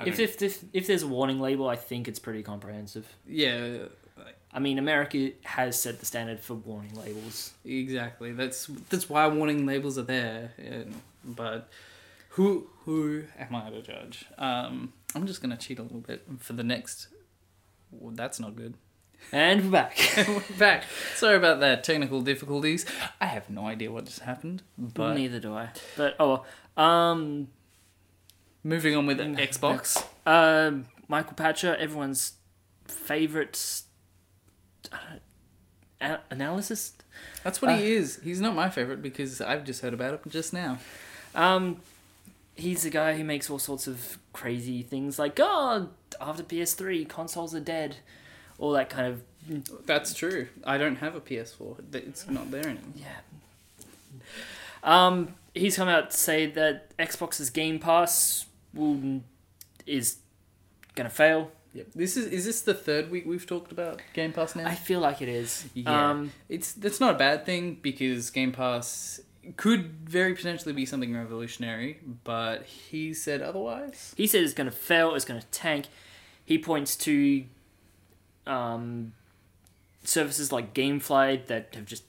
If, 0.06 0.20
if 0.20 0.42
if 0.42 0.62
if 0.74 0.88
there's 0.88 1.04
a 1.04 1.08
warning 1.08 1.40
label, 1.40 1.70
I 1.70 1.78
think 1.78 2.10
it's 2.10 2.20
pretty 2.20 2.44
comprehensive. 2.44 3.08
yeah, 3.26 3.86
I 4.56 4.60
mean, 4.60 4.80
America 4.80 5.32
has 5.44 5.80
set 5.80 6.00
the 6.00 6.06
standard 6.06 6.40
for 6.40 6.54
warning 6.54 6.94
labels. 6.96 7.52
Exactly. 7.66 8.32
That's 8.32 8.68
that's 8.90 9.10
why 9.10 9.28
warning 9.28 9.66
labels 9.66 9.98
are 9.98 10.04
there. 10.04 10.54
And, 10.58 11.02
but 11.26 11.70
who 12.30 12.68
who 12.86 13.24
am 13.38 13.54
I 13.54 13.70
to 13.70 13.82
judge? 13.82 14.26
Um, 14.38 14.94
I'm 15.14 15.28
just 15.28 15.42
gonna 15.42 15.58
cheat 15.58 15.78
a 15.78 15.84
little 15.84 16.00
bit 16.00 16.24
for 16.40 16.54
the 16.54 16.64
next. 16.64 17.10
Well, 17.92 18.14
that's 18.16 18.40
not 18.40 18.56
good. 18.56 18.76
And 19.32 19.66
we're 19.66 19.72
back. 19.72 19.98
We're 20.28 20.42
back. 20.58 20.84
Sorry 21.16 21.36
about 21.36 21.60
that. 21.60 21.84
Technical 21.84 22.22
difficulties. 22.22 22.86
I 23.20 23.26
have 23.26 23.50
no 23.50 23.66
idea 23.66 23.92
what 23.92 24.06
just 24.06 24.20
happened. 24.20 24.62
But 24.78 25.16
Neither 25.16 25.40
do 25.40 25.54
I. 25.54 25.70
But 25.98 26.16
oh, 26.20 26.46
well. 26.78 26.86
um, 26.86 27.48
moving 28.64 28.96
on 28.96 29.06
with 29.08 29.18
Xbox. 29.20 30.04
um, 30.26 30.86
Michael 31.08 31.34
Pachter, 31.36 31.76
everyone's 31.78 32.34
favorite 32.88 33.82
uh, 34.92 34.98
a- 36.00 36.20
analysis. 36.30 36.94
That's 37.44 37.62
what 37.62 37.72
Uh, 37.72 37.78
he 37.78 37.94
is. 37.94 38.20
He's 38.24 38.40
not 38.40 38.56
my 38.56 38.70
favorite 38.70 39.02
because 39.02 39.42
I've 39.42 39.64
just 39.66 39.82
heard 39.82 39.94
about 39.94 40.14
it 40.14 40.22
just 40.30 40.54
now. 40.54 40.78
Um, 41.34 41.82
he's 42.56 42.84
the 42.84 42.90
guy 42.90 43.18
who 43.18 43.24
makes 43.24 43.50
all 43.50 43.60
sorts 43.60 43.88
of 43.88 44.18
crazy 44.34 44.82
things 44.84 45.18
like, 45.20 45.40
oh, 45.42 45.90
after 46.22 46.44
PS3, 46.44 47.10
consoles 47.10 47.54
are 47.56 47.60
dead. 47.60 47.98
All 48.58 48.72
that 48.74 48.90
kind 48.90 49.08
of 49.14 49.86
That's 49.86 50.14
true. 50.14 50.48
I 50.64 50.78
don't 50.78 50.98
have 50.98 51.16
a 51.16 51.22
PS4. 51.22 51.94
It's 51.94 52.30
not 52.30 52.52
there 52.52 52.64
anymore. 52.64 52.94
Yeah. 52.96 53.08
Um, 54.84 55.36
he's 55.54 55.76
come 55.76 55.88
out 55.88 56.12
to 56.12 56.18
say 56.18 56.46
that 56.48 56.96
Xbox's 56.98 57.50
Game 57.50 57.80
Pass 57.80 58.46
will, 58.74 59.22
is 59.86 60.18
gonna 60.96 61.10
fail. 61.10 61.52
Yep. 61.74 61.88
This 61.94 62.16
is 62.16 62.28
is 62.28 62.46
this 62.46 62.62
the 62.62 62.74
third 62.74 63.12
week 63.12 63.26
we've 63.26 63.46
talked 63.46 63.72
about 63.72 64.02
Game 64.14 64.32
Pass 64.32 64.56
now? 64.56 64.66
I 64.68 64.76
feel 64.76 65.00
like 65.00 65.22
it 65.22 65.28
is. 65.28 65.66
Yeah. 65.74 66.10
Um, 66.12 66.32
It's 66.48 66.72
that's 66.74 67.00
not 67.00 67.16
a 67.16 67.18
bad 67.18 67.46
thing 67.46 67.80
because 67.82 68.30
Game 68.30 68.52
Pass 68.52 69.20
could 69.58 69.92
very 70.10 70.34
potentially 70.34 70.74
be 70.74 70.86
something 70.86 71.14
revolutionary, 71.16 72.00
but 72.24 72.64
he 72.64 73.14
said 73.14 73.42
otherwise. 73.42 74.14
he 74.18 74.26
said 74.28 74.44
it's 74.44 74.54
gonna 74.54 74.72
fail. 74.72 75.16
It's 75.16 75.26
gonna 75.26 75.44
tank. 75.52 75.88
He 76.46 76.58
points 76.60 76.96
to 76.98 77.44
um, 78.48 79.14
services 80.04 80.52
like 80.52 80.74
GameFly 80.74 81.48
that 81.48 81.74
have 81.76 81.86
just 81.86 82.04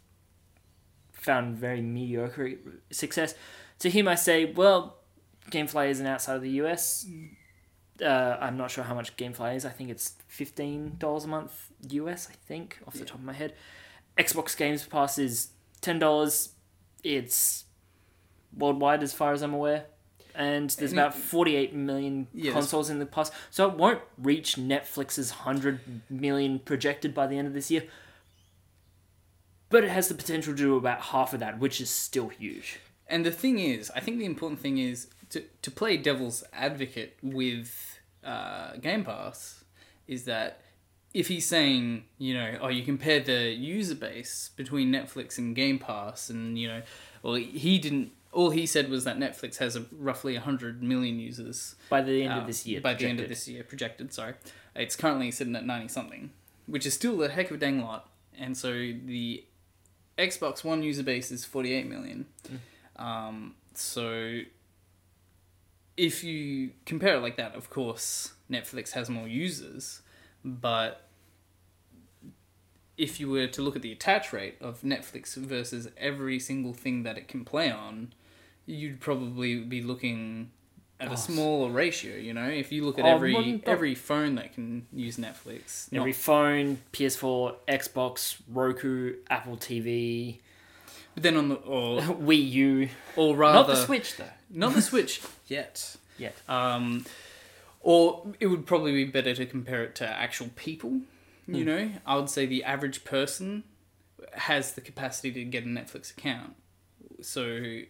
found 1.13 1.57
very 1.57 1.81
mediocre 1.83 2.53
success. 2.91 3.35
To 3.81 3.91
him, 3.91 4.07
I 4.09 4.15
say, 4.15 4.45
well, 4.53 4.97
GameFly 5.51 5.89
isn't 5.91 6.07
outside 6.07 6.37
of 6.37 6.43
the 6.43 6.51
US. 6.63 7.07
Uh, 8.03 8.37
I'm 8.41 8.57
not 8.57 8.71
sure 8.71 8.85
how 8.85 8.95
much 8.95 9.17
GameFly 9.17 9.57
is. 9.57 9.65
I 9.65 9.71
think 9.71 9.91
it's 9.91 10.15
fifteen 10.29 10.97
dollars 10.99 11.25
a 11.25 11.29
month 11.29 11.71
US. 11.89 12.29
I 12.31 12.35
think 12.47 12.79
off 12.87 12.93
the 12.95 13.01
Yeah. 13.01 13.05
top 13.07 13.19
of 13.19 13.25
my 13.25 13.33
head. 13.33 13.55
Xbox 14.19 14.57
Games 14.57 14.85
Pass 14.85 15.19
is 15.19 15.49
ten 15.81 15.99
dollars. 15.99 16.51
It's 17.03 17.65
worldwide, 18.57 19.03
as 19.03 19.13
far 19.13 19.33
as 19.33 19.43
I'm 19.43 19.55
aware, 19.55 19.87
and 20.37 20.71
there's 20.71 20.93
And 20.93 21.01
about 21.01 21.15
48 21.15 21.75
million 21.75 22.27
Yes. 22.33 22.53
consoles 22.53 22.91
in 22.91 22.99
the 22.99 23.07
past. 23.07 23.33
So 23.51 23.69
it 23.69 23.77
won't 23.77 24.03
reach 24.19 24.57
Netflix's 24.57 25.31
100 25.31 25.81
million 26.11 26.59
projected 26.59 27.15
by 27.15 27.27
the 27.27 27.39
end 27.39 27.49
of 27.49 27.55
this 27.55 27.71
year. 27.71 27.85
But 29.69 29.83
it 29.85 29.91
has 29.91 30.09
the 30.09 30.15
potential 30.15 30.53
to 30.53 30.57
do 30.57 30.77
about 30.77 31.01
half 31.01 31.33
of 31.33 31.41
that, 31.41 31.59
which 31.59 31.81
is 31.81 31.91
still 31.91 32.29
huge. 32.29 32.79
And 33.09 33.25
the 33.27 33.33
thing 33.33 33.59
is, 33.59 33.91
I 33.95 34.01
think 34.01 34.19
the 34.19 34.25
important 34.25 34.61
thing 34.61 34.79
is 34.79 35.09
to 35.31 35.43
to 35.63 35.71
play 35.71 35.97
devil's 35.97 36.45
advocate 36.53 37.17
with 37.23 37.99
uh, 38.25 38.77
Game 38.77 39.05
Pass 39.05 39.65
is 40.07 40.25
that 40.25 40.61
if 41.15 41.29
he's 41.29 41.47
saying, 41.47 42.05
you 42.19 42.35
know, 42.35 42.59
oh, 42.61 42.69
you 42.69 42.85
compare 42.85 43.21
the 43.21 43.51
user 43.51 43.95
base 43.95 44.51
between 44.57 44.93
Netflix 44.93 45.39
and 45.39 45.57
Game 45.57 45.79
Pass, 45.79 46.29
and 46.31 46.59
you 46.59 46.69
know, 46.69 46.83
well, 47.23 47.35
he 47.35 47.79
didn't. 47.79 48.13
All 48.37 48.51
he 48.51 48.67
said 48.67 48.91
was 48.91 49.05
that 49.05 49.17
Netflix 49.19 49.57
has 49.57 49.77
a, 49.77 49.87
roughly 49.91 50.37
hundred 50.37 50.83
million 50.83 51.19
users 51.19 51.75
By 51.89 52.03
the 52.03 52.23
end 52.25 52.35
uh, 52.35 52.37
of 52.37 52.47
this 52.47 52.67
year. 52.67 52.83
By 52.83 52.93
the 52.93 53.07
end 53.07 53.19
of 53.19 53.25
projected. 53.25 53.31
this 53.31 53.49
year, 53.49 53.65
projected. 53.65 54.13
Sorry, 54.13 54.35
it's 54.75 54.95
currently 54.95 55.31
sitting 55.31 55.57
at 55.57 55.65
ninety 55.65 55.89
something, 55.89 56.31
which 56.67 56.85
is 56.85 56.93
still 56.93 57.23
a 57.23 57.31
heck 57.31 57.51
of 57.51 57.57
a 57.57 57.59
dang 57.59 57.81
lot. 57.81 58.11
And 58.39 58.55
so 58.55 58.73
the 58.73 59.45
Xbox 60.19 60.63
One 60.63 60.83
user 60.83 61.03
base 61.03 61.31
is 61.31 61.47
forty 61.47 61.73
eight 61.73 61.89
million. 61.89 62.27
Um, 62.97 63.55
so 63.73 64.41
if 65.97 66.23
you 66.23 66.73
compare 66.85 67.17
it 67.17 67.23
like 67.23 67.39
that, 67.39 67.55
of 67.55 67.71
course, 67.71 68.35
Netflix 68.51 68.93
has 68.93 69.09
more 69.09 69.27
users, 69.27 70.03
but 70.45 71.09
if 72.99 73.19
you 73.19 73.31
were 73.31 73.47
to 73.47 73.63
look 73.63 73.77
at 73.77 73.83
the 73.83 73.93
attach 73.93 74.33
rate 74.33 74.57
of 74.61 74.83
Netflix 74.83 75.35
versus 75.37 75.89
every 75.97 76.39
single 76.39 76.75
thing 76.75 77.03
that 77.03 77.17
it 77.17 77.29
can 77.29 77.45
play 77.45 77.71
on, 77.71 78.13
you'd 78.67 79.01
probably 79.01 79.61
be 79.61 79.81
looking 79.83 80.51
at 80.99 81.09
Oh, 81.09 81.13
a 81.13 81.17
smaller 81.17 81.71
ratio. 81.71 82.17
You 82.17 82.35
know, 82.35 82.49
if 82.49 82.73
you 82.73 82.85
look 82.85 82.99
at 82.99 83.05
Oh, 83.05 83.09
every 83.09 83.63
every 83.67 83.95
phone 83.95 84.35
that 84.37 84.55
can 84.55 84.87
use 84.93 85.17
Netflix, 85.17 85.89
Every 85.95 86.11
not- 86.13 86.17
phone, 86.21 86.79
PS4, 86.93 87.55
Xbox, 87.69 88.37
Roku, 88.53 89.17
Apple 89.31 89.57
TV, 89.57 90.41
but 91.15 91.23
then 91.23 91.37
on 91.37 91.49
the 91.51 91.55
or 91.57 92.01
Wii 92.01 92.51
U. 92.51 92.89
or 93.17 93.37
rather 93.37 93.59
Not 93.59 93.67
the 93.69 93.77
Switch, 93.77 94.17
though. 94.17 94.25
not 94.51 94.75
the 94.75 94.83
Switch 94.83 95.21
yet. 95.47 95.97
Yet. 96.19 96.35
Um, 96.49 97.05
or 97.81 98.27
it 98.41 98.47
would 98.47 98.65
probably 98.67 98.93
be 98.93 99.05
better 99.05 99.35
to 99.35 99.45
compare 99.47 99.85
it 99.85 99.95
to 99.97 100.09
actual 100.09 100.49
people. 100.57 101.03
You 101.47 101.61
Hmm. 101.63 101.65
know, 101.65 101.91
I 102.07 102.17
would 102.17 102.29
say 102.31 102.47
the 102.47 102.65
average 102.65 103.05
person 103.05 103.63
has 104.33 104.73
the 104.73 104.81
capacity 104.81 105.31
to 105.33 105.45
get 105.45 105.63
a 105.65 105.67
Netflix 105.69 106.11
account. 106.11 106.57
So 107.21 107.81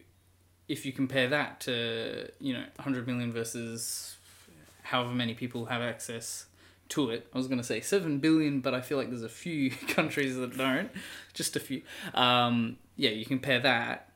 if 0.69 0.85
you 0.85 0.93
compare 0.93 1.29
that 1.29 1.61
to, 1.61 2.29
you 2.41 2.53
know, 2.53 2.65
100 2.77 3.07
million 3.07 3.33
versus 3.33 4.17
however 4.83 5.13
many 5.13 5.35
people 5.35 5.67
have 5.67 5.83
access 5.83 6.47
to 6.91 7.11
it, 7.11 7.29
I 7.33 7.39
was 7.39 7.47
going 7.47 7.59
to 7.59 7.65
say 7.65 7.81
7 7.81 8.19
billion, 8.19 8.61
but 8.61 8.75
I 8.75 8.81
feel 8.81 8.99
like 8.99 9.09
there's 9.09 9.23
a 9.23 9.29
few 9.29 9.71
countries 9.89 10.37
that 10.37 10.57
don't. 10.57 10.91
Just 11.35 11.57
a 11.57 11.61
few. 11.61 11.83
Um, 12.15 12.79
yeah, 12.97 13.11
you 13.11 13.27
compare 13.27 13.61
that, 13.61 14.11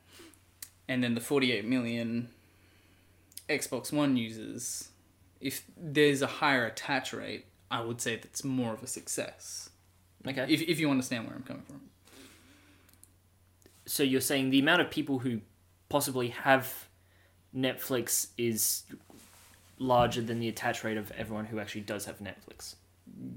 and 0.87 1.03
then 1.03 1.15
the 1.15 1.21
48 1.21 1.65
million 1.65 2.29
Xbox 3.49 3.91
One 3.91 4.17
users, 4.17 4.89
if 5.39 5.63
there's 5.77 6.21
a 6.21 6.27
higher 6.27 6.65
attach 6.65 7.13
rate, 7.13 7.45
I 7.69 7.81
would 7.81 8.01
say 8.01 8.15
that's 8.17 8.43
more 8.43 8.73
of 8.73 8.83
a 8.83 8.87
success. 8.87 9.69
Okay. 10.27 10.45
If 10.49 10.61
if 10.61 10.79
you 10.79 10.89
understand 10.91 11.25
where 11.25 11.35
I'm 11.35 11.43
coming 11.43 11.63
from. 11.63 11.81
so 13.85 14.03
you're 14.03 14.21
saying 14.21 14.51
the 14.51 14.59
amount 14.59 14.81
of 14.81 14.91
people 14.91 15.19
who 15.19 15.41
possibly 15.91 16.29
have 16.29 16.87
Netflix 17.55 18.27
is 18.37 18.83
larger 19.77 20.21
than 20.21 20.39
the 20.39 20.47
attach 20.47 20.83
rate 20.83 20.97
of 20.97 21.11
everyone 21.11 21.45
who 21.45 21.59
actually 21.59 21.81
does 21.81 22.05
have 22.05 22.19
Netflix. 22.19 22.75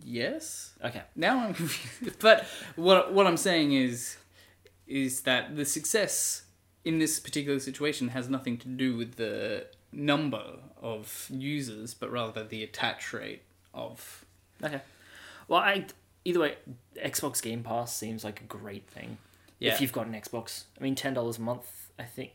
Yes. 0.05 0.73
Okay. 0.85 1.03
Now 1.17 1.41
I'm 1.41 1.55
confused. 1.63 2.19
But 2.21 2.47
what 2.77 3.13
what 3.13 3.27
I'm 3.27 3.37
saying 3.37 3.73
is 3.73 4.17
is 4.87 5.23
that 5.23 5.57
the 5.57 5.65
success 5.65 6.45
in 6.85 6.99
this 6.99 7.19
particular 7.19 7.59
situation 7.59 8.09
has 8.09 8.29
nothing 8.29 8.59
to 8.59 8.69
do 8.69 8.97
with 8.97 9.17
the 9.17 9.67
number 9.91 10.45
of 10.81 11.27
users, 11.31 11.95
but 11.95 12.13
rather 12.13 12.45
the 12.45 12.63
attach 12.63 13.13
rate 13.13 13.43
of 13.73 14.25
Okay. 14.63 14.81
Well, 15.49 15.61
I 15.61 15.87
either 16.25 16.41
way, 16.41 16.57
Xbox 16.97 17.43
Game 17.43 17.63
Pass 17.63 17.95
seems 17.95 18.25
like 18.25 18.41
a 18.41 18.45
great 18.45 18.89
thing. 18.89 19.19
Yeah. 19.59 19.75
If 19.75 19.81
you've 19.81 19.93
got 19.93 20.07
an 20.07 20.13
Xbox, 20.15 20.65
I 20.79 20.83
mean, 20.83 20.95
ten 20.95 21.15
dollars 21.15 21.39
a 21.39 21.43
month. 21.43 21.84
I 21.99 22.05
think 22.05 22.33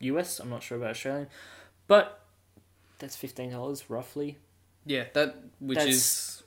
US. 0.00 0.40
I'm 0.40 0.50
not 0.50 0.62
sure 0.62 0.78
about 0.78 0.90
Australian, 0.90 1.28
but 1.86 2.20
that's 2.98 3.16
fifteen 3.16 3.50
dollars 3.50 3.88
roughly. 3.90 4.38
yeah 4.86 5.04
that 5.14 5.36
which 5.60 5.78
That's 5.78 5.88
is 5.90 6.42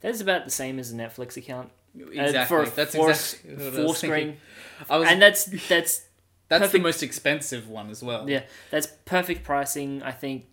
That's 0.00 0.20
about 0.20 0.44
the 0.44 0.50
same 0.50 0.78
as 0.78 0.92
a 0.92 0.94
Netflix 0.96 1.36
account. 1.36 1.70
Uh, 1.94 2.44
for 2.46 2.62
a 2.62 2.70
that's 2.70 2.94
four, 2.94 3.10
exactly 3.10 3.70
four 3.70 3.94
screen, 3.94 4.38
I 4.90 4.96
was 4.96 5.08
and 5.08 5.20
that's 5.20 5.44
that's 5.68 6.06
that's 6.48 6.60
perfect- 6.60 6.72
the 6.72 6.78
most 6.80 7.02
expensive 7.02 7.68
one 7.68 7.90
as 7.90 8.02
well. 8.02 8.28
yeah, 8.30 8.44
that's 8.70 8.86
perfect 9.04 9.44
pricing. 9.44 10.02
I 10.02 10.12
think 10.12 10.46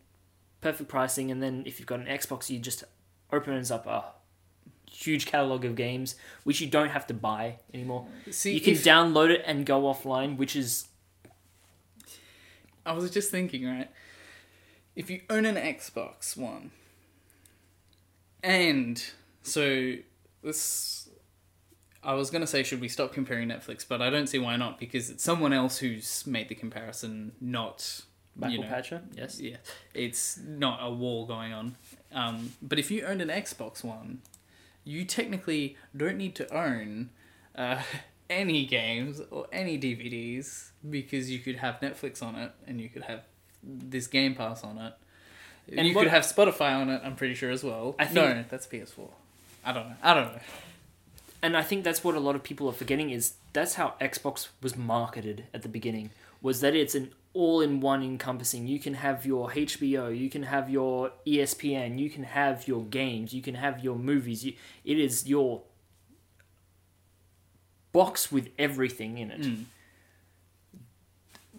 perfect 0.60 0.90
pricing, 0.90 1.32
and 1.32 1.42
then 1.42 1.64
if 1.66 1.80
you've 1.80 1.88
got 1.88 2.00
an 2.02 2.08
Xbox, 2.08 2.50
you 2.50 2.60
just 2.60 2.84
opens 3.32 3.72
up 3.72 3.88
a 3.88 4.04
huge 5.00 5.26
catalog 5.26 5.64
of 5.64 5.76
games 5.76 6.16
which 6.44 6.60
you 6.60 6.68
don't 6.68 6.90
have 6.90 7.08
to 7.08 7.14
buy 7.14 7.56
anymore. 7.74 8.06
See, 8.32 8.54
you 8.54 8.62
can 8.62 8.74
if- 8.74 8.84
download 8.84 9.30
it 9.30 9.44
and 9.46 9.66
go 9.66 9.84
offline, 9.84 10.38
which 10.38 10.56
is 10.56 10.88
I 12.86 12.94
was 12.94 13.10
just 13.12 13.30
thinking, 13.32 13.66
right? 13.66 13.90
If 14.96 15.10
you 15.10 15.22
own 15.30 15.46
an 15.46 15.56
Xbox 15.56 16.36
One, 16.36 16.72
and 18.44 19.02
so 19.44 19.94
this, 20.42 21.10
I 22.04 22.14
was 22.14 22.30
gonna 22.30 22.48
say, 22.48 22.64
should 22.64 22.82
we 22.82 22.88
stop 22.88 23.14
comparing 23.14 23.48
Netflix? 23.50 23.86
But 23.88 24.02
I 24.02 24.10
don't 24.10 24.28
see 24.28 24.40
why 24.40 24.56
not 24.56 24.80
because 24.80 25.10
it's 25.10 25.24
someone 25.24 25.54
else 25.54 25.78
who's 25.78 26.26
made 26.26 26.50
the 26.50 26.56
comparison, 26.56 27.34
not 27.40 28.02
Michael 28.36 28.56
you 28.56 28.62
know, 28.64 28.68
Pachter. 28.76 29.02
Yes. 29.16 29.40
Yeah, 29.40 29.58
it's 29.94 30.38
not 30.40 30.80
a 30.82 30.90
war 30.90 31.28
going 31.28 31.54
on. 31.54 31.76
Um, 32.12 32.54
but 32.62 32.80
if 32.80 32.90
you 32.90 33.06
own 33.06 33.22
an 33.22 33.30
Xbox 33.30 33.84
One, 33.84 34.22
you 34.90 35.06
technically 35.06 35.78
don't 35.96 36.18
need 36.18 36.36
to 36.36 36.52
own 36.56 37.10
uh, 37.56 37.82
any 38.30 38.66
games 38.66 39.22
or 39.32 39.48
any 39.52 39.78
DVDs 39.80 40.70
because 40.90 41.30
you 41.30 41.40
could 41.40 41.58
have 41.58 41.80
Netflix 41.80 42.24
on 42.24 42.36
it 42.36 42.52
and 42.68 42.80
you 42.82 42.90
could 42.90 43.04
have 43.04 43.22
this 43.64 44.08
Game 44.08 44.36
Pass 44.36 44.64
on 44.64 44.78
it. 44.78 44.94
And 45.78 45.88
you 45.88 45.94
what- 45.94 46.04
could 46.04 46.12
have 46.12 46.24
Spotify 46.24 46.74
on 46.76 46.90
it. 46.90 47.02
I'm 47.04 47.16
pretty 47.16 47.36
sure 47.36 47.52
as 47.52 47.64
well. 47.64 47.96
I 48.00 48.06
think- 48.06 48.16
no, 48.16 48.44
that's 48.50 48.66
PS4. 48.68 49.10
I 49.64 49.74
don't 49.74 49.90
know. 49.90 49.96
I 50.02 50.14
don't 50.14 50.34
know. 50.34 50.40
And 51.42 51.56
I 51.56 51.64
think 51.64 51.84
that's 51.84 52.04
what 52.04 52.16
a 52.16 52.20
lot 52.20 52.36
of 52.36 52.44
people 52.44 52.68
are 52.68 52.74
forgetting 52.74 53.10
is 53.10 53.36
that's 53.54 53.76
how 53.76 53.94
Xbox 54.02 54.50
was 54.62 54.76
marketed 54.76 55.46
at 55.54 55.62
the 55.62 55.70
beginning 55.70 56.12
was 56.42 56.62
that 56.62 56.76
it's 56.76 56.96
an 56.96 57.12
all-in-one 57.34 58.04
encompassing. 58.04 58.68
You 58.68 58.80
can 58.80 58.96
have 58.96 59.26
your 59.26 59.50
HBO, 59.50 60.18
you 60.18 60.30
can 60.30 60.44
have 60.44 60.70
your 60.70 61.12
ESPN, 61.28 62.00
you 62.00 62.10
can 62.10 62.24
have 62.24 62.68
your 62.68 62.84
games, 62.84 63.34
you 63.34 63.42
can 63.42 63.56
have 63.56 63.84
your 63.84 63.98
movies. 63.98 64.44
You, 64.46 64.54
it 64.84 65.00
is 65.00 65.28
your 65.28 65.62
box 67.92 68.32
with 68.32 68.50
everything 68.58 69.18
in 69.18 69.32
it. 69.32 69.42
Mm. 69.42 69.64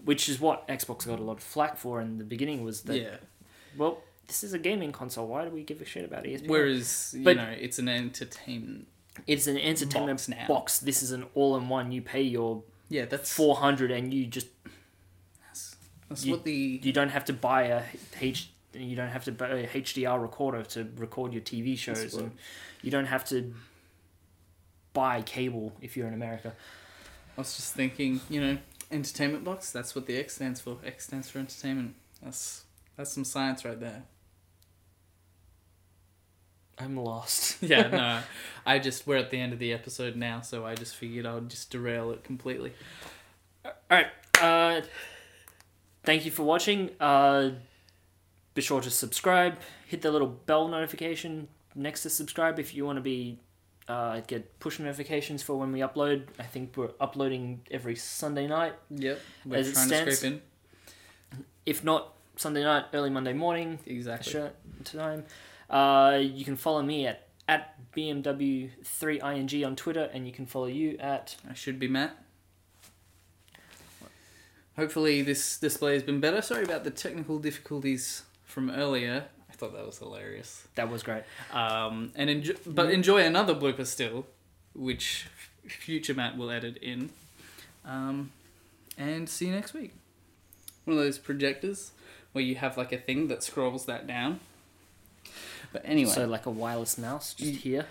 Which 0.05 0.29
is 0.29 0.41
what 0.41 0.67
Xbox 0.69 1.07
got 1.07 1.19
a 1.19 1.23
lot 1.23 1.37
of 1.39 1.43
flack 1.43 1.77
for 1.77 2.01
in 2.01 2.19
the 2.19 2.25
beginning 2.25 2.65
was 2.65 2.83
that 2.83 2.97
yeah. 2.97 3.17
well, 3.77 3.99
this 4.27 4.43
is 4.43 4.53
a 4.55 4.59
gaming 4.59 4.93
console. 4.93 5.27
Why 5.27 5.45
do 5.45 5.51
we 5.51 5.63
give 5.63 5.81
a 5.81 5.85
shit 5.85 6.05
about 6.05 6.25
ESPN? 6.25 6.49
Whereas 6.49 7.15
you 7.17 7.25
But- 7.25 7.37
know, 7.37 7.55
it's 7.59 7.79
an 7.79 7.89
entertainment. 7.89 8.89
It's 9.27 9.47
an 9.47 9.59
entertainment 9.59 10.19
Box 10.19 10.29
now. 10.29 10.47
box. 10.47 10.79
This 10.79 11.03
is 11.03 11.11
an 11.13 11.25
all-in-one. 11.35 11.93
You 11.93 12.03
pay 12.03 12.23
your 12.23 12.63
Yeah, 12.89 13.05
that's 13.07 13.33
400 13.33 13.91
and 13.91 14.13
you 14.15 14.27
just 14.27 14.49
that's 16.09 16.25
you- 16.25 16.33
what 16.33 16.45
the 16.45 16.81
you 16.83 16.93
don't 16.93 17.11
have 17.11 17.25
to 17.27 17.33
buy 17.33 17.63
a 17.65 17.83
H 18.21 18.51
you 18.73 18.95
don't 18.95 19.09
have 19.09 19.25
to 19.25 19.33
buy 19.33 19.49
a 19.49 19.67
HDR 19.67 20.21
recorder 20.21 20.63
to 20.63 20.89
record 20.97 21.33
your 21.33 21.43
TV 21.43 21.77
shows 21.77 22.15
and 22.15 22.33
you 22.83 22.91
don't 22.91 23.07
have 23.07 23.25
to 23.27 23.53
buy 24.93 25.23
cable 25.23 25.73
if 25.81 25.97
you're 25.97 26.07
in 26.09 26.15
America. 26.15 26.55
I 27.37 27.41
was 27.41 27.57
just 27.57 27.75
thinking, 27.75 28.21
you 28.29 28.41
know, 28.41 28.59
entertainment 28.91 29.45
box. 29.45 29.71
That's 29.73 29.95
what 29.95 30.07
the 30.07 30.17
X 30.17 30.35
stands 30.37 30.61
for. 30.61 30.79
X 30.85 31.07
stands 31.07 31.29
for 31.31 31.39
entertainment. 31.39 31.95
That's 32.23 32.65
that's 32.97 33.13
some 33.13 33.25
science 33.25 33.65
right 33.65 33.79
there. 33.81 34.03
I'm 36.81 36.97
lost. 36.97 37.59
Yeah, 37.63 37.89
no, 37.89 38.21
I 38.67 38.79
just 38.79 39.07
we're 39.07 39.17
at 39.19 39.31
the 39.31 39.39
end 39.39 39.53
of 39.53 39.59
the 39.59 39.73
episode 39.73 40.17
now, 40.17 40.41
so 40.41 40.65
I 40.67 40.75
just 40.75 40.97
figured 40.97 41.27
I 41.27 41.35
would 41.35 41.49
just 41.49 41.71
derail 41.71 42.11
it 42.13 42.25
completely. 42.25 42.73
All 43.65 43.73
right. 43.91 44.07
Uh 44.41 44.81
thank 46.05 46.25
you 46.25 46.31
for 46.31 46.43
watching. 46.45 46.91
Uh 47.01 47.51
be 48.55 48.63
sure 48.63 48.81
to 48.81 48.91
subscribe, 48.91 49.59
hit 49.87 50.03
the 50.03 50.11
little 50.11 50.27
bell 50.29 50.69
notification 50.69 51.49
next 51.75 52.03
to 52.03 52.11
subscribe 52.11 52.59
if 52.59 52.75
you 52.75 52.85
want 52.85 52.97
to 52.97 53.03
be 53.03 53.39
uh, 53.89 54.21
get 54.27 54.59
push 54.61 54.79
notifications 54.79 55.43
for 55.43 55.57
when 55.59 55.73
we 55.73 55.81
upload. 55.81 56.25
I 56.39 56.45
think 56.45 56.77
we're 56.77 56.91
uploading 57.01 57.61
every 57.71 57.97
Sunday 57.97 58.47
night. 58.47 58.75
Yep, 58.91 59.21
we're 59.47 59.57
As 59.57 59.69
it 59.69 59.77
stands- 59.77 60.11
to 60.11 60.17
scrape 60.17 60.33
in. 60.33 60.41
If 61.67 61.85
not 61.85 62.13
Sunday 62.37 62.63
night, 62.65 62.85
early 62.95 63.11
Monday 63.11 63.33
morning. 63.33 63.79
Exactly. 63.87 64.33
Sure, 64.33 64.51
time. 64.85 65.25
Uh, 65.71 66.19
you 66.21 66.45
can 66.45 66.57
follow 66.57 66.83
me 66.83 67.07
at 67.07 67.29
at 67.49 67.75
BMW3ing 67.93 69.67
on 69.67 69.77
Twitter, 69.77 70.09
and 70.13 70.27
you 70.27 70.33
can 70.33 70.47
follow 70.47 70.67
you 70.67 70.97
at. 70.99 71.37
I 71.49 71.55
should 71.55 71.79
be 71.79 71.89
Matt. 71.89 72.17
Hopefully, 74.77 75.23
this 75.23 75.59
display 75.59 75.95
has 75.95 76.03
been 76.03 76.21
better. 76.21 76.41
Sorry 76.43 76.63
about 76.63 76.85
the 76.85 76.91
technical 76.91 77.39
difficulties 77.39 78.23
from 78.45 78.71
earlier. 78.71 79.25
I 79.51 79.53
thought 79.55 79.73
that 79.75 79.85
was 79.85 79.99
hilarious. 79.99 80.67
That 80.77 80.91
was 80.91 81.03
great. 81.03 81.25
Um, 81.53 82.13
and 82.15 82.31
enjoy, 82.31 82.55
but 82.65 82.91
enjoy 82.91 83.23
another 83.23 83.55
blooper 83.55 83.85
still, 83.85 84.27
which 84.75 85.27
future 85.67 86.15
Matt 86.15 86.37
will 86.37 86.51
edit 86.51 86.77
in. 86.79 87.11
Um, 87.85 88.31
and 88.97 89.29
see 89.29 89.47
you 89.47 89.53
next 89.53 89.75
week. 89.75 89.93
One 90.85 90.97
of 90.97 91.03
those 91.03 91.19
projectors 91.19 91.93
where 92.33 92.45
you 92.45 92.55
have 92.55 92.77
like 92.77 92.93
a 92.93 92.99
thing 92.99 93.29
that 93.29 93.43
scrolls 93.43 93.87
that 93.87 94.07
down. 94.07 94.41
But 95.73 95.83
anyway, 95.85 96.11
So 96.13 96.27
like 96.27 96.47
a 96.47 96.51
wireless 96.51 96.99
mouse 96.99 97.35
just 97.35 97.61
here. 97.61 97.87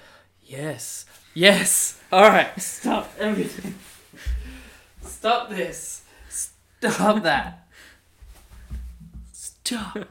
yes, 0.45 1.05
yes. 1.33 1.99
All 2.11 2.29
right, 2.29 2.59
stop 2.61 3.11
everything. 3.19 3.75
Stop 5.01 5.49
this. 5.49 6.03
Stop 6.29 7.23
that. 7.23 7.67
Stop. 9.31 10.07